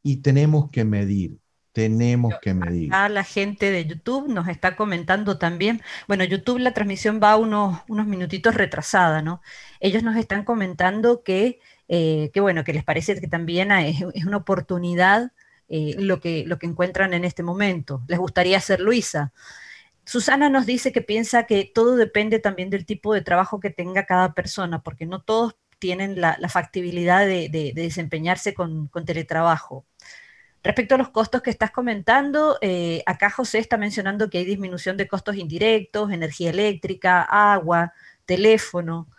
Y 0.03 0.17
tenemos 0.17 0.69
que 0.69 0.84
medir, 0.84 1.38
tenemos 1.74 2.36
que 2.41 2.53
medir. 2.53 2.93
A 2.93 3.09
la 3.09 3.24
gente 3.24 3.71
de 3.71 3.86
YouTube 3.86 4.30
nos 4.30 4.47
está 4.47 4.76
comentando 4.76 5.38
también, 5.38 5.82
bueno, 6.07 6.24
YouTube 6.24 6.59
la 6.59 6.74
transmisión 6.74 7.19
va 7.21 7.36
unos, 7.36 7.82
unos 7.89 8.07
minutitos 8.07 8.55
retrasada, 8.55 9.21
¿no? 9.21 9.41
Ellos 9.80 10.03
nos 10.03 10.15
están 10.15 10.45
comentando 10.45 11.24
que, 11.24 11.59
eh, 11.89 12.30
que 12.34 12.39
bueno, 12.39 12.63
que 12.63 12.74
les 12.74 12.84
parece 12.84 13.19
que 13.19 13.28
también 13.28 13.71
es, 13.71 14.01
es 14.13 14.26
una 14.26 14.38
oportunidad 14.38 15.32
eh, 15.69 15.95
lo, 15.97 16.19
que, 16.19 16.43
lo 16.45 16.59
que 16.59 16.67
encuentran 16.67 17.13
en 17.13 17.26
este 17.26 17.41
momento. 17.41 18.03
Les 18.07 18.19
gustaría 18.19 18.59
ser 18.59 18.80
Luisa. 18.80 19.34
Susana 20.05 20.49
nos 20.49 20.65
dice 20.65 20.91
que 20.91 21.01
piensa 21.01 21.47
que 21.47 21.71
todo 21.74 21.95
depende 21.95 22.39
también 22.39 22.69
del 22.69 22.86
tipo 22.86 23.13
de 23.13 23.21
trabajo 23.21 23.59
que 23.59 23.71
tenga 23.71 24.05
cada 24.05 24.34
persona, 24.34 24.84
porque 24.84 25.05
no 25.05 25.21
todos 25.21 25.55
tienen 25.80 26.21
la, 26.21 26.38
factibilidad 26.47 27.26
de, 27.26 27.74
desempeñarse 27.76 28.53
con, 28.53 28.89
teletrabajo. 29.05 29.86
Respecto 30.64 30.95
a 30.95 30.97
los 30.97 31.09
costos 31.09 31.41
que 31.41 31.49
estás 31.49 31.72
comentando, 31.72 32.57
eh, 32.61 33.03
acá 33.05 33.30
José 33.30 33.59
está 33.59 33.78
mencionando 33.78 34.30
que 34.30 34.38
hay 34.38 34.45
disminución 34.45 34.95
de 34.95 35.09
costos 35.09 35.36
indirectos, 35.36 36.11
energía 36.11 36.51
eléctrica, 36.51 37.22
agua, 37.22 37.91
teléfono. 38.26 39.09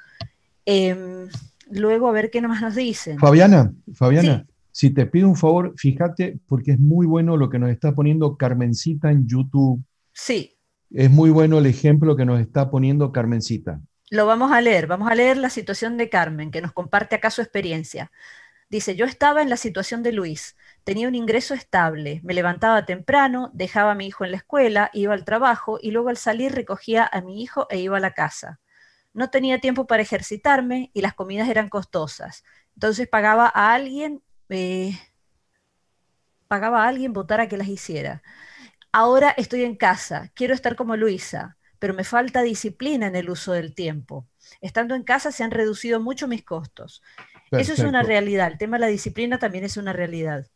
Em, 0.64 1.28
luego, 1.70 2.08
a 2.08 2.12
ver 2.12 2.30
qué 2.30 2.40
más 2.40 2.62
nos 2.62 2.74
dicen. 2.74 3.18
Fabiana, 3.18 3.74
Fabiana, 3.94 4.46
si 4.72 4.90
te 4.90 5.04
pido 5.04 5.28
un 5.28 5.36
favor, 5.36 5.74
fíjate, 5.76 6.38
porque 6.48 6.72
es 6.72 6.78
muy 6.80 7.06
bueno 7.06 7.36
lo 7.36 7.50
que 7.50 7.58
nos 7.58 7.70
está 7.70 7.94
poniendo 7.94 8.36
Carmencita 8.36 9.10
en 9.10 9.28
YouTube. 9.28 9.84
Sí. 10.12 10.56
Es 10.90 11.10
muy 11.10 11.28
bueno 11.28 11.58
el 11.58 11.66
ejemplo 11.66 12.16
que 12.16 12.24
nos 12.24 12.40
está 12.40 12.70
poniendo 12.70 13.12
Carmencita. 13.12 13.80
Lo 14.10 14.26
vamos 14.26 14.50
a 14.50 14.60
leer, 14.60 14.86
vamos 14.86 15.10
a 15.10 15.14
leer 15.14 15.36
la 15.36 15.50
situación 15.50 15.96
de 15.98 16.08
Carmen, 16.08 16.50
que 16.50 16.62
nos 16.62 16.72
comparte 16.72 17.16
acá 17.16 17.30
su 17.30 17.42
experiencia. 17.42 18.10
Dice, 18.70 18.96
yo 18.96 19.04
estaba 19.04 19.42
en 19.42 19.50
la 19.50 19.56
situación 19.56 20.02
de 20.02 20.12
Luis, 20.12 20.56
tenía 20.84 21.08
un 21.08 21.14
ingreso 21.14 21.54
estable, 21.54 22.20
me 22.22 22.34
levantaba 22.34 22.84
temprano, 22.84 23.50
dejaba 23.54 23.92
a 23.92 23.94
mi 23.94 24.06
hijo 24.06 24.24
en 24.24 24.30
la 24.30 24.36
escuela, 24.36 24.90
iba 24.92 25.14
al 25.14 25.24
trabajo 25.24 25.78
y 25.80 25.90
luego 25.90 26.10
al 26.10 26.18
salir 26.18 26.52
recogía 26.54 27.08
a 27.10 27.22
mi 27.22 27.42
hijo 27.42 27.66
e 27.70 27.78
iba 27.78 27.96
a 27.96 28.00
la 28.00 28.12
casa. 28.12 28.60
No 29.14 29.30
tenía 29.30 29.60
tiempo 29.60 29.86
para 29.86 30.02
ejercitarme 30.02 30.90
y 30.92 31.00
las 31.00 31.14
comidas 31.14 31.48
eran 31.48 31.68
costosas. 31.70 32.44
Entonces 32.74 33.08
pagaba 33.08 33.50
a 33.52 33.72
alguien, 33.72 34.22
eh, 34.50 34.98
pagaba 36.48 36.84
a 36.84 36.88
alguien 36.88 37.12
votar 37.12 37.40
a 37.40 37.48
que 37.48 37.56
las 37.56 37.68
hiciera. 37.68 38.22
Ahora 38.92 39.30
estoy 39.30 39.64
en 39.64 39.76
casa, 39.76 40.30
quiero 40.34 40.52
estar 40.52 40.76
como 40.76 40.96
Luisa, 40.96 41.56
pero 41.78 41.94
me 41.94 42.04
falta 42.04 42.42
disciplina 42.42 43.06
en 43.06 43.16
el 43.16 43.30
uso 43.30 43.52
del 43.52 43.74
tiempo. 43.74 44.26
Estando 44.60 44.94
en 44.94 45.02
casa 45.02 45.32
se 45.32 45.44
han 45.44 45.50
reducido 45.50 46.00
mucho 46.00 46.28
mis 46.28 46.44
costos. 46.44 47.02
Eso 47.50 47.72
es 47.72 47.80
una 47.80 48.02
realidad. 48.02 48.50
El 48.52 48.58
tema 48.58 48.76
de 48.76 48.80
la 48.80 48.86
disciplina 48.88 49.38
también 49.38 49.64
es 49.64 49.76
una 49.76 49.92
realidad. 49.92 50.46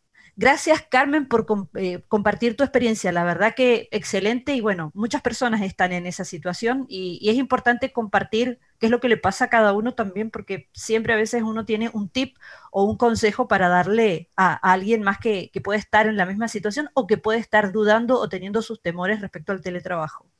Gracias, 0.40 0.86
Carmen, 0.88 1.26
por 1.26 1.46
eh, 1.74 2.04
compartir 2.06 2.56
tu 2.56 2.62
experiencia. 2.62 3.10
La 3.10 3.24
verdad 3.24 3.54
que 3.56 3.88
excelente 3.90 4.54
y 4.54 4.60
bueno, 4.60 4.92
muchas 4.94 5.20
personas 5.20 5.62
están 5.62 5.90
en 5.90 6.06
esa 6.06 6.24
situación 6.24 6.86
y, 6.88 7.28
es 7.28 7.36
importante 7.36 7.92
compartir 7.92 8.60
qué 8.78 8.86
es 8.86 8.92
lo 8.92 9.00
que 9.00 9.08
le 9.08 9.16
pasa 9.16 9.46
a 9.46 9.48
cada 9.48 9.72
uno 9.72 9.94
también, 9.94 10.30
porque 10.30 10.68
siempre 10.72 11.12
a 11.12 11.16
veces 11.16 11.42
uno 11.42 11.64
tiene 11.64 11.90
un 11.92 12.08
tip 12.08 12.36
o 12.70 12.84
un 12.84 12.96
consejo 12.96 13.48
para 13.48 13.68
darle 13.68 14.28
a, 14.36 14.54
alguien 14.54 15.02
más 15.02 15.18
que, 15.18 15.50
puede 15.64 15.80
estar 15.80 16.06
en 16.06 16.16
la 16.16 16.24
misma 16.24 16.46
situación 16.46 16.88
o 16.94 17.08
que 17.08 17.18
puede 17.18 17.40
estar 17.40 17.72
dudando 17.72 18.20
o 18.20 18.28
teniendo 18.28 18.62
sus 18.62 18.80
temores 18.80 19.20
respecto 19.20 19.50
al 19.50 19.60
teletrabajo. 19.60 20.30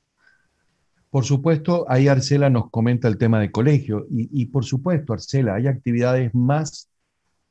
Por 1.11 1.25
supuesto, 1.25 1.87
ahí 1.89 2.07
Arcela 2.07 2.51
nos 2.51 2.71
comenta 2.71 3.09
el 3.09 3.19
tema 3.19 3.41
de 3.41 3.51
colegio 3.51 4.07
y 4.09 4.47
por 4.47 4.65
supuesto, 4.65 5.13
Arcela, 5.13 5.57
hay 5.57 5.67
actividades 5.67 6.33
más 6.37 6.89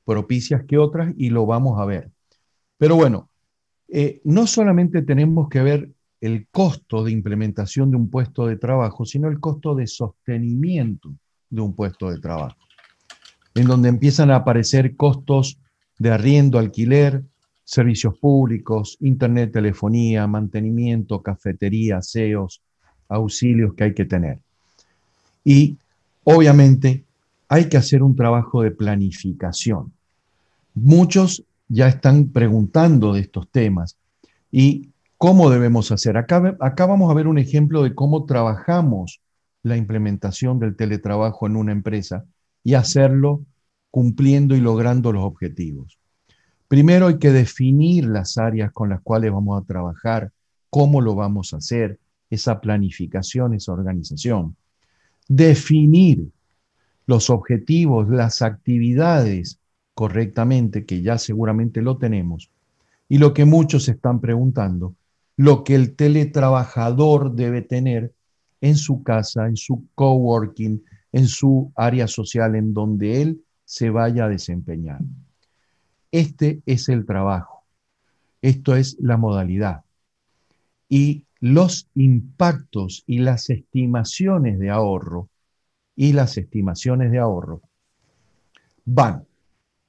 propicias 0.06 0.64
que 0.64 0.78
otras 0.78 1.14
y 1.18 1.30
lo 1.30 1.46
vamos 1.46 1.78
a 1.82 1.86
ver. 1.86 2.10
Pero 2.78 2.96
bueno, 2.96 3.30
eh, 3.88 4.22
no 4.24 4.48
solamente 4.48 5.02
tenemos 5.02 5.50
que 5.50 5.62
ver 5.62 5.90
el 6.22 6.48
costo 6.50 7.04
de 7.04 7.12
implementación 7.12 7.92
de 7.92 7.98
un 7.98 8.10
puesto 8.10 8.48
de 8.48 8.58
trabajo, 8.58 9.06
sino 9.06 9.28
el 9.28 9.40
costo 9.40 9.76
de 9.76 9.88
sostenimiento 9.88 11.14
de 11.50 11.62
un 11.62 11.76
puesto 11.76 12.10
de 12.10 12.20
trabajo, 12.20 12.58
en 13.56 13.66
donde 13.66 13.90
empiezan 13.90 14.32
a 14.32 14.38
aparecer 14.38 14.96
costos 14.96 15.58
de 16.00 16.12
arriendo, 16.12 16.60
alquiler, 16.60 17.24
servicios 17.64 18.18
públicos, 18.18 18.98
internet, 19.02 19.52
telefonía, 19.52 20.28
mantenimiento, 20.28 21.22
cafetería, 21.22 21.98
aseos, 21.98 22.62
auxilios 23.10 23.74
que 23.74 23.84
hay 23.86 23.94
que 23.94 24.06
tener. 24.06 24.40
Y 25.44 25.78
obviamente 26.24 27.04
hay 27.48 27.70
que 27.70 27.78
hacer 27.78 28.04
un 28.04 28.16
trabajo 28.16 28.62
de 28.62 28.72
planificación. 28.72 29.92
Muchos 30.74 31.44
ya 31.68 31.88
están 31.88 32.30
preguntando 32.30 33.14
de 33.14 33.22
estos 33.22 33.50
temas 33.50 33.98
y 34.52 34.92
cómo 35.18 35.50
debemos 35.50 35.92
hacer. 35.92 36.18
Acá, 36.18 36.56
acá 36.60 36.86
vamos 36.86 37.12
a 37.12 37.14
ver 37.14 37.28
un 37.28 37.38
ejemplo 37.38 37.84
de 37.84 37.94
cómo 37.94 38.26
trabajamos 38.26 39.22
la 39.64 39.78
implementación 39.78 40.60
del 40.60 40.76
teletrabajo 40.76 41.48
en 41.48 41.56
una 41.56 41.72
empresa 41.72 42.26
y 42.64 42.76
hacerlo 42.76 43.44
cumpliendo 43.92 44.56
y 44.56 44.62
logrando 44.62 45.12
los 45.12 45.24
objetivos. 45.24 46.00
Primero 46.68 47.08
hay 47.08 47.18
que 47.18 47.32
definir 47.32 48.06
las 48.06 48.38
áreas 48.38 48.72
con 48.72 48.90
las 48.90 49.02
cuales 49.02 49.32
vamos 49.32 49.62
a 49.62 49.66
trabajar, 49.66 50.32
cómo 50.70 51.02
lo 51.02 51.16
vamos 51.16 51.54
a 51.54 51.58
hacer, 51.58 52.00
esa 52.30 52.60
planificación, 52.60 53.54
esa 53.54 53.72
organización. 53.72 54.56
Definir 55.30 56.30
los 57.06 57.30
objetivos, 57.30 58.10
las 58.10 58.42
actividades 58.42 59.60
correctamente, 59.98 60.86
que 60.86 61.02
ya 61.02 61.18
seguramente 61.18 61.82
lo 61.82 61.98
tenemos, 61.98 62.52
y 63.10 63.18
lo 63.18 63.34
que 63.34 63.46
muchos 63.46 63.90
están 63.90 64.22
preguntando, 64.22 64.94
lo 65.38 65.64
que 65.64 65.74
el 65.74 65.96
teletrabajador 65.96 67.34
debe 67.34 67.64
tener 67.64 68.14
en 68.62 68.76
su 68.76 69.02
casa, 69.02 69.48
en 69.48 69.58
su 69.58 69.88
coworking, 69.96 70.84
en 71.12 71.28
su 71.28 71.72
área 71.76 72.08
social 72.08 72.54
en 72.54 72.76
donde 72.76 73.24
él 73.24 73.42
se 73.66 73.90
vaya 73.90 74.26
a 74.26 74.30
desempeñar. 74.30 75.02
Este 76.12 76.62
es 76.68 76.90
el 76.90 77.04
trabajo. 77.08 77.64
Esto 78.44 78.76
es 78.76 78.98
la 79.00 79.18
modalidad. 79.18 79.84
Y 80.88 81.24
los 81.40 81.88
impactos 81.96 83.04
y 83.08 83.18
las 83.18 83.50
estimaciones 83.50 84.60
de 84.60 84.70
ahorro 84.70 85.28
y 85.96 86.14
las 86.14 86.38
estimaciones 86.38 87.10
de 87.12 87.18
ahorro 87.18 87.64
van 88.86 89.26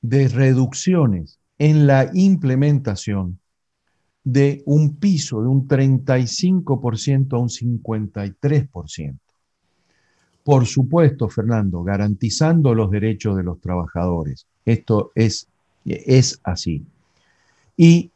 de 0.00 0.28
reducciones 0.28 1.38
en 1.58 1.86
la 1.86 2.10
implementación 2.14 3.38
de 4.24 4.62
un 4.66 4.96
piso 4.96 5.40
de 5.42 5.48
un 5.48 5.66
35% 5.66 7.32
a 7.32 7.38
un 7.38 7.48
53%. 7.48 9.18
Por 10.44 10.66
supuesto, 10.66 11.28
Fernando, 11.28 11.82
garantizando 11.82 12.74
los 12.74 12.90
derechos 12.90 13.36
de 13.36 13.42
los 13.42 13.60
trabajadores. 13.60 14.46
Esto 14.64 15.12
es, 15.14 15.48
es 15.84 16.40
así. 16.42 16.84
Y 17.76 18.10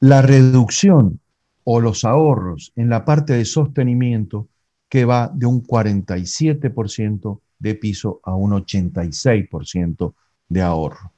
la 0.00 0.22
reducción 0.22 1.20
o 1.64 1.80
los 1.80 2.04
ahorros 2.04 2.72
en 2.76 2.88
la 2.88 3.04
parte 3.04 3.34
de 3.34 3.44
sostenimiento 3.44 4.48
que 4.88 5.04
va 5.04 5.30
de 5.32 5.46
un 5.46 5.62
47% 5.62 7.40
de 7.58 7.74
piso 7.76 8.20
a 8.24 8.34
un 8.34 8.50
86% 8.50 10.14
de 10.48 10.62
ahorro. 10.62 11.12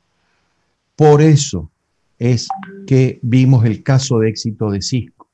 Por 0.97 1.23
eso 1.23 1.73
es 2.19 2.49
que 2.87 3.19
vimos 3.23 3.65
el 3.65 3.83
caso 3.83 4.21
de 4.21 4.29
éxito 4.29 4.71
de 4.71 4.81
Cisco. 4.81 5.29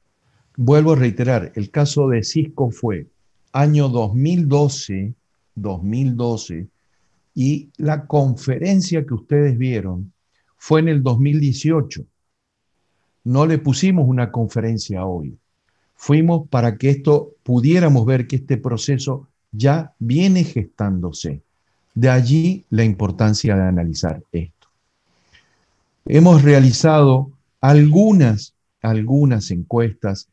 Vuelvo 0.57 0.93
a 0.93 0.97
reiterar, 0.97 1.53
el 1.55 1.71
caso 1.71 2.09
de 2.09 2.23
Cisco 2.23 2.71
fue 2.71 3.09
año 3.53 3.91
2012, 3.91 5.15
2012, 5.55 6.67
y 7.35 7.69
la 7.77 8.07
conferencia 8.07 9.05
que 9.05 9.15
ustedes 9.15 9.59
vieron 9.59 10.13
fue 10.57 10.81
en 10.81 10.89
el 10.89 11.03
2018. 11.03 12.07
No 13.25 13.45
le 13.45 13.59
pusimos 13.59 14.09
una 14.09 14.33
conferencia 14.33 15.05
hoy. 15.05 15.37
Fuimos 15.95 16.49
para 16.49 16.79
que 16.79 16.89
esto 16.89 17.35
pudiéramos 17.43 18.07
ver 18.07 18.27
que 18.27 18.37
este 18.37 18.57
proceso 18.57 19.29
ya 19.53 19.93
viene 19.99 20.45
gestándose. 20.45 21.43
De 21.95 22.09
allí 22.09 22.65
la 22.71 22.85
importancia 22.85 23.55
de 23.57 23.63
analizar 23.63 24.23
esto 24.33 24.60
hemos 26.17 26.43
realizado 26.43 27.33
algunas 27.61 28.55
algunas 28.83 29.51
encuestas 29.51 30.29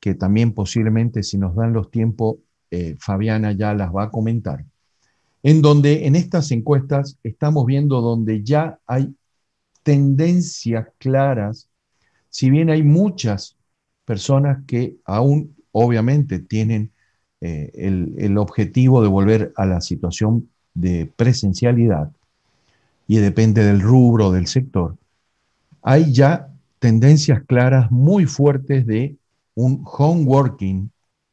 que 0.00 0.14
también 0.14 0.52
posiblemente 0.52 1.22
si 1.22 1.38
nos 1.38 1.54
dan 1.54 1.72
los 1.72 1.90
tiempos, 1.90 2.36
eh, 2.70 2.96
Fabiana 2.98 3.52
ya 3.52 3.74
las 3.74 3.94
va 3.94 4.04
a 4.04 4.10
comentar, 4.10 4.64
en 5.42 5.62
donde 5.62 6.06
en 6.06 6.16
estas 6.16 6.50
encuestas 6.50 7.18
estamos 7.22 7.66
viendo 7.66 8.00
donde 8.00 8.42
ya 8.42 8.78
hay 8.86 9.14
tendencias 9.82 10.88
claras, 10.98 11.68
si 12.30 12.50
bien 12.50 12.70
hay 12.70 12.82
muchas 12.82 13.56
personas 14.04 14.64
que 14.66 14.96
aún 15.04 15.54
obviamente 15.70 16.40
tienen 16.40 16.90
eh, 17.40 17.70
el, 17.74 18.14
el 18.18 18.38
objetivo 18.38 19.02
de 19.02 19.08
volver 19.08 19.52
a 19.56 19.66
la 19.66 19.80
situación 19.80 20.48
de 20.74 21.10
presencialidad, 21.14 22.10
y 23.06 23.16
depende 23.16 23.64
del 23.64 23.80
rubro, 23.80 24.32
del 24.32 24.46
sector, 24.46 24.96
hay 25.82 26.12
ya 26.12 26.48
tendencias 26.78 27.42
claras 27.44 27.90
muy 27.90 28.26
fuertes 28.26 28.86
de 28.86 29.16
un 29.54 29.82
home 29.84 30.24
working 30.24 30.90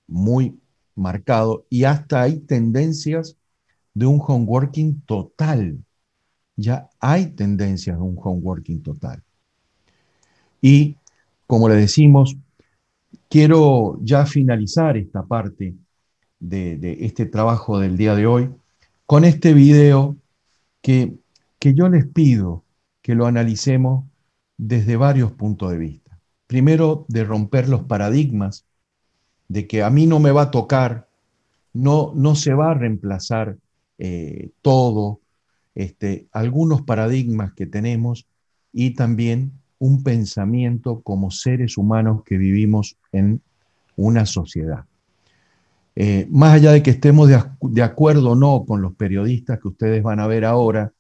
muy 0.08 0.60
marcado 0.96 1.66
y 1.70 1.84
hasta 1.86 2.22
hay 2.24 2.40
tendencias 2.40 3.38
de 3.94 4.06
un 4.06 4.20
home 4.22 4.46
working 4.46 5.02
total. 5.02 5.78
Ya 6.56 6.90
hay 7.00 7.28
tendencias 7.28 7.98
de 7.98 8.04
un 8.04 8.18
home 8.22 8.42
working 8.42 8.82
total. 8.82 9.24
Y 10.62 10.98
como 11.48 11.70
le 11.70 11.76
decimos, 11.76 12.36
quiero 13.30 14.00
ya 14.02 14.26
finalizar 14.26 14.98
esta 14.98 15.24
parte 15.24 15.76
de, 16.40 16.98
este 17.02 17.26
trabajo 17.26 17.80
del 17.80 17.98
día 17.98 18.16
de 18.16 18.26
hoy 18.26 18.50
con 19.06 19.26
este 19.26 19.54
video 19.54 20.18
que, 20.82 21.14
que 21.60 21.74
yo 21.74 21.88
les 21.90 22.06
pido 22.08 22.64
que 23.02 23.16
lo 23.16 23.26
analicemos 23.26 24.09
desde 24.60 24.98
varios 24.98 25.32
puntos 25.32 25.72
de 25.72 25.78
vista. 25.78 26.20
Primero, 26.46 27.06
de 27.08 27.24
romper 27.24 27.70
los 27.70 27.84
paradigmas 27.84 28.66
de 29.48 29.66
que 29.68 29.82
a 29.82 29.90
mí 29.90 30.06
no 30.06 30.20
me 30.20 30.32
va 30.32 30.44
a 30.44 30.52
tocar, 30.52 31.08
no, 31.74 32.12
no 32.14 32.36
se 32.36 32.54
va 32.54 32.72
a 32.72 32.74
reemplazar 32.74 33.58
eh, 33.98 34.52
todo, 34.62 35.22
este, 35.76 36.28
algunos 36.34 36.82
paradigmas 36.82 37.54
que 37.54 37.66
tenemos 37.66 38.28
y 38.74 38.92
también 38.92 39.54
un 39.80 40.04
pensamiento 40.04 41.02
como 41.02 41.32
seres 41.32 41.78
humanos 41.78 42.24
que 42.26 42.38
vivimos 42.38 42.98
en 43.14 43.42
una 43.96 44.26
sociedad. 44.26 44.84
Eh, 45.96 46.28
más 46.30 46.56
allá 46.56 46.74
de 46.74 46.84
que 46.84 46.92
estemos 46.92 47.30
de, 47.30 47.42
de 47.62 47.82
acuerdo 47.82 48.32
o 48.32 48.36
no 48.36 48.66
con 48.66 48.82
los 48.82 48.94
periodistas 48.96 49.60
que 49.60 49.70
ustedes 49.70 50.04
van 50.04 50.20
a 50.20 50.28
ver 50.28 50.44
ahora, 50.44 50.92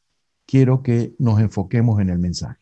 quiero 0.45 0.81
que 0.81 1.13
nos 1.19 1.41
enfoquemos 1.41 1.99
en 1.99 2.09
el 2.09 2.19
mensaje. 2.19 2.58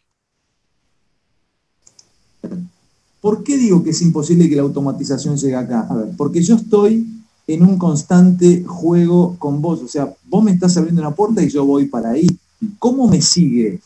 ¿Por 3.21 3.43
qué 3.43 3.57
digo 3.57 3.83
que 3.83 3.89
es 3.89 4.01
imposible 4.01 4.49
que 4.49 4.55
la 4.55 4.61
automatización 4.61 5.37
llegue 5.37 5.55
acá? 5.55 5.87
A 5.89 5.95
ver, 5.95 6.09
porque 6.15 6.41
yo 6.41 6.55
estoy 6.55 7.07
en 7.47 7.63
un 7.63 7.77
constante 7.77 8.63
juego 8.65 9.35
con 9.39 9.61
vos. 9.61 9.81
O 9.81 9.87
sea, 9.87 10.13
vos 10.25 10.43
me 10.43 10.51
estás 10.51 10.77
abriendo 10.77 11.01
una 11.01 11.15
puerta 11.15 11.41
y 11.41 11.49
yo 11.49 11.65
voy 11.65 11.85
para 11.85 12.11
ahí. 12.11 12.27
¿Cómo 12.77 13.07
me 13.07 13.21
sigue? 13.21 13.79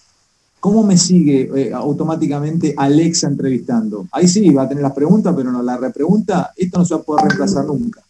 ¿Cómo 0.59 0.84
me 0.84 0.97
sigue 0.97 1.49
eh, 1.55 1.74
automáticamente 1.74 2.74
Alexa 2.78 3.28
entrevistando? 3.28 4.07
Ahí 4.12 4.28
sí, 4.28 4.49
va 4.51 4.64
a 4.64 4.70
tener 4.70 4.84
las 4.84 4.93
preguntas, 4.93 5.34
pero 5.36 5.51
no 5.51 5.64
la 5.64 5.78
repregunta. 5.78 6.51
Esto 6.55 6.80
no 6.80 6.86
se 6.86 6.93
va 6.95 7.01
a 7.01 7.03
poder 7.03 7.26
reemplazar 7.26 7.66
nunca. 7.66 8.01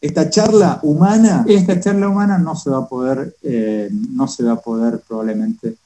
Esta 0.00 0.30
charla 0.30 0.78
humana. 0.82 1.44
Esta 1.46 1.80
charla 1.80 2.08
humana 2.08 2.38
no 2.38 2.54
se 2.54 2.70
va 2.70 2.78
a 2.78 2.88
poder, 2.88 3.34
eh, 3.42 3.90
no 4.12 4.28
se 4.28 4.44
va 4.44 4.52
a 4.52 4.60
poder 4.60 5.02
probablemente 5.06 5.76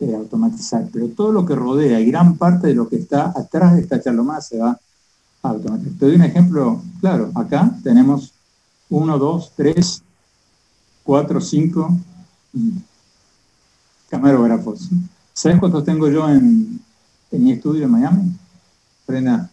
eh, 0.00 0.14
automatizar, 0.14 0.86
pero 0.92 1.08
todo 1.08 1.32
lo 1.32 1.44
que 1.44 1.54
rodea 1.54 1.98
y 2.00 2.06
gran 2.06 2.36
parte 2.36 2.68
de 2.68 2.74
lo 2.74 2.88
que 2.88 2.96
está 2.96 3.32
atrás 3.36 3.74
de 3.74 3.80
esta 3.80 4.00
charla 4.00 4.22
humana 4.22 4.40
se 4.40 4.58
va 4.58 4.78
a 5.42 5.48
automatizar. 5.48 5.92
Te 5.98 6.06
doy 6.06 6.14
un 6.14 6.22
ejemplo 6.22 6.82
claro. 7.00 7.30
Acá 7.34 7.74
tenemos 7.82 8.32
uno, 8.90 9.18
dos, 9.18 9.52
tres, 9.56 10.02
cuatro, 11.02 11.40
cinco 11.40 11.96
camarógrafos. 14.08 14.88
¿Sabes 15.32 15.58
cuántos 15.58 15.84
tengo 15.84 16.08
yo 16.08 16.28
en, 16.28 16.80
en 17.30 17.44
mi 17.44 17.52
estudio 17.52 17.84
en 17.84 17.90
Miami? 17.90 18.32
Frena. 19.06 19.50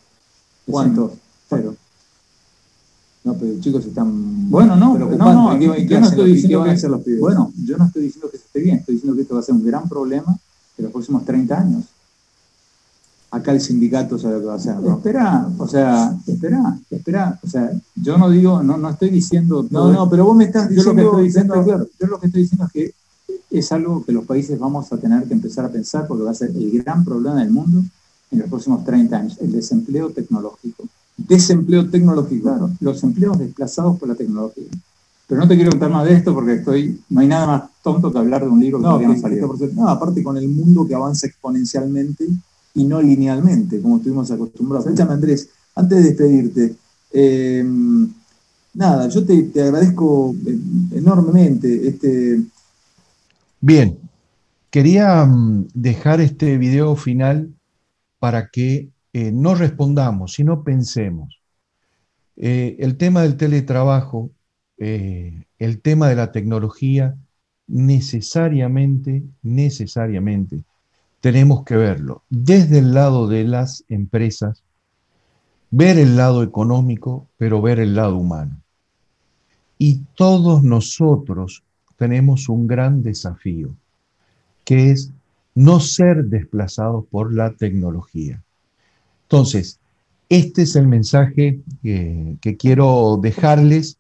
¿Cuántos? 0.66 1.14
Cero. 1.48 1.76
No, 3.26 3.34
pero 3.34 3.54
los 3.54 3.62
chicos 3.62 3.84
están. 3.84 4.50
Bueno, 4.52 4.76
no, 4.76 5.00
no, 5.00 5.08
no, 5.10 5.60
¿qué, 5.60 5.88
yo 5.88 6.00
no 6.00 6.08
estoy 6.08 6.34
diciendo 6.34 6.64
que, 6.64 6.70
hacer 6.70 6.92
los 6.92 7.02
pibes? 7.02 7.20
Bueno, 7.20 7.52
yo 7.66 7.76
no 7.76 7.86
estoy 7.86 8.04
diciendo 8.04 8.30
que 8.30 8.38
se 8.38 8.46
esté 8.46 8.60
bien, 8.60 8.78
estoy 8.78 8.96
diciendo 8.96 9.16
que 9.16 9.24
esto 9.24 9.34
va 9.34 9.40
a 9.40 9.44
ser 9.44 9.56
un 9.56 9.66
gran 9.66 9.90
problema 9.90 10.38
de 10.78 10.84
los 10.84 10.92
próximos 10.92 11.26
30 11.26 11.60
años. 11.60 11.86
Acá 13.32 13.52
el 13.52 13.60
sindicato 13.60 14.20
sabe 14.20 14.36
lo 14.36 14.40
que 14.42 14.46
va 14.46 14.54
a 14.54 14.58
hacer. 14.58 14.76
¿no? 14.76 14.98
Espera, 14.98 15.50
o 15.58 15.68
sea, 15.68 16.16
espera, 16.28 16.78
espera, 16.92 17.40
o 17.44 17.50
sea, 17.50 17.72
yo 17.96 18.18
no 18.20 18.30
digo, 18.30 18.62
no, 18.62 18.78
no 18.78 18.92
estoy 18.92 19.10
diciendo. 19.10 19.66
No, 19.72 19.92
no, 19.92 20.08
pero 20.08 20.26
vos 20.26 20.36
me 20.36 20.46
estás 20.46 20.70
yo 20.70 20.84
lo 20.84 20.94
diciendo. 20.94 20.96
que 20.96 21.02
estoy 21.02 21.24
diciendo, 21.26 21.64
claro. 21.64 21.88
yo 22.00 22.08
lo 22.08 22.20
que 22.20 22.28
estoy 22.28 22.42
diciendo 22.44 22.66
es 22.68 22.72
que 22.72 22.94
es 23.50 23.72
algo 23.72 24.06
que 24.06 24.12
los 24.12 24.26
países 24.26 24.60
vamos 24.60 24.94
a 24.94 24.98
tener 24.98 25.24
que 25.24 25.34
empezar 25.34 25.66
a 25.66 25.70
pensar 25.70 26.06
porque 26.08 26.24
va 26.24 26.32
a 26.32 26.36
ser 26.36 26.52
el 26.52 26.84
gran 26.84 27.04
problema 27.04 27.40
del 27.40 27.50
mundo 27.50 27.82
en 28.30 28.40
los 28.40 28.50
próximos 28.50 28.86
30 28.86 29.18
años, 29.18 29.38
el 29.42 29.52
desempleo 29.52 30.12
tecnológico. 30.12 30.84
Desempleo 31.18 31.90
tecnológico. 31.90 32.44
Claro, 32.44 32.70
los 32.80 33.04
empleos 33.04 33.38
desplazados 33.40 33.98
por 33.98 34.10
la 34.10 34.16
tecnología. 34.16 34.66
Pero 35.28 35.42
no 35.42 35.48
te 35.48 35.56
quiero 35.56 35.72
contar 35.72 35.90
más 35.90 36.06
de 36.06 36.14
esto 36.14 36.34
porque 36.34 36.54
estoy, 36.54 37.02
no 37.10 37.22
hay 37.22 37.28
nada 37.28 37.48
más 37.48 37.64
tonto 37.82 38.12
que 38.12 38.18
hablar 38.20 38.44
de 38.44 38.50
un 38.50 38.60
libro 38.60 38.78
que 38.78 38.84
No, 38.84 38.90
todavía 39.00 39.08
no 39.08 39.58
que- 39.58 39.68
no, 39.74 39.88
aparte 39.90 40.22
con 40.24 40.38
el 40.38 40.48
mundo 40.48 40.86
que 40.88 40.94
avanza 40.94 41.26
exponencialmente 41.28 42.26
y 42.76 42.84
no 42.84 43.02
linealmente, 43.02 43.82
como 43.82 43.98
estuvimos 43.98 44.30
acostumbrados. 44.30 44.86
Escúchame, 44.86 45.14
Andrés, 45.14 45.50
antes 45.76 45.98
de 45.98 46.04
despedirte, 46.04 46.76
eh, 47.12 47.66
nada, 48.74 49.08
yo 49.08 49.26
te, 49.26 49.44
te 49.44 49.64
agradezco 49.64 50.36
enormemente 50.92 51.88
este, 51.88 52.44
Bien, 53.62 53.98
quería 54.70 55.26
mm, 55.26 55.70
dejar 55.74 56.22
este 56.22 56.58
video 56.58 56.96
final 56.96 57.52
para 58.20 58.50
que 58.50 58.90
eh, 59.18 59.32
no 59.32 59.56
respondamos, 59.56 60.34
sino 60.34 60.62
pensemos. 60.66 61.40
Eh, 62.36 62.76
el 62.80 62.98
tema 62.98 63.22
del 63.22 63.38
teletrabajo, 63.38 64.32
eh, 64.78 65.46
el 65.58 65.80
tema 65.80 66.10
de 66.10 66.16
la 66.18 66.34
tecnología, 66.34 67.16
necesariamente, 67.66 69.24
necesariamente, 69.42 70.66
tenemos 71.22 71.64
que 71.64 71.78
verlo 71.78 72.24
desde 72.30 72.80
el 72.80 72.94
lado 72.94 73.30
de 73.30 73.46
las 73.46 73.86
empresas, 73.88 74.64
ver 75.72 75.98
el 75.98 76.18
lado 76.18 76.44
económico, 76.44 77.30
pero 77.38 77.62
ver 77.62 77.80
el 77.80 77.96
lado 77.96 78.18
humano. 78.18 78.60
Y 79.78 80.02
todos 80.18 80.62
nosotros 80.62 81.64
tenemos 81.96 82.50
un 82.50 82.68
gran 82.68 83.02
desafío, 83.02 83.78
que 84.66 84.92
es 84.92 85.14
no 85.54 85.80
ser 85.80 86.26
desplazados 86.26 87.06
por 87.06 87.34
la 87.34 87.54
tecnología. 87.54 88.42
Entonces, 89.36 89.82
este 90.30 90.62
es 90.62 90.78
el 90.78 90.88
mensaje 90.88 91.60
que, 91.84 92.56
quiero 92.58 93.20
dejarles. 93.22 93.98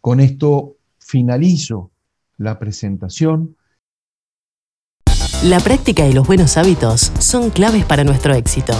Con 0.00 0.20
esto 0.20 0.76
finalizo 0.98 1.90
la 2.38 2.58
presentación. 2.58 3.56
La 5.42 5.60
práctica 5.60 6.08
y 6.08 6.14
los 6.14 6.26
buenos 6.26 6.56
hábitos 6.56 7.12
son 7.18 7.50
claves 7.50 7.84
para 7.84 8.04
nuestro 8.04 8.34
éxito. 8.34 8.72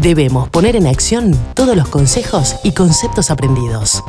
Debemos 0.00 0.48
poner 0.48 0.76
en 0.76 0.86
acción 0.86 1.32
todos 1.54 1.76
los 1.76 1.88
consejos 1.88 2.54
y 2.62 2.70
conceptos 2.70 3.32
aprendidos. 3.32 4.00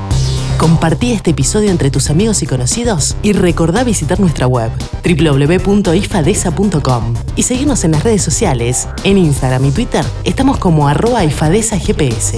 Compartí 0.64 1.12
este 1.12 1.32
episodio 1.32 1.72
entre 1.72 1.92
tus 1.92 2.10
amigos 2.10 2.42
y 2.42 2.48
conocidos 2.48 3.18
y 3.22 3.34
recordá 3.34 3.84
visitar 3.84 4.22
nuestra 4.22 4.48
web 4.48 4.72
www.ifadesa.com 5.04 7.14
y 7.36 7.44
seguirnos 7.44 7.84
en 7.84 7.92
las 7.92 8.06
redes 8.06 8.22
sociales. 8.22 8.88
En 9.04 9.18
Instagram 9.18 9.66
y 9.66 9.72
Twitter 9.72 10.06
estamos 10.24 10.60
como 10.60 10.88
arroba 10.88 11.26
ifadesagps. 11.26 12.36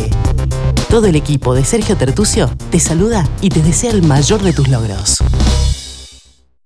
Todo 0.90 1.06
el 1.06 1.16
equipo 1.16 1.54
de 1.54 1.64
Sergio 1.64 1.98
Tertucio 1.98 2.50
te 2.72 2.80
saluda 2.80 3.30
y 3.42 3.50
te 3.50 3.62
desea 3.62 3.92
el 3.92 4.02
mayor 4.02 4.42
de 4.42 4.54
tus 4.54 4.70
logros. 4.70 5.20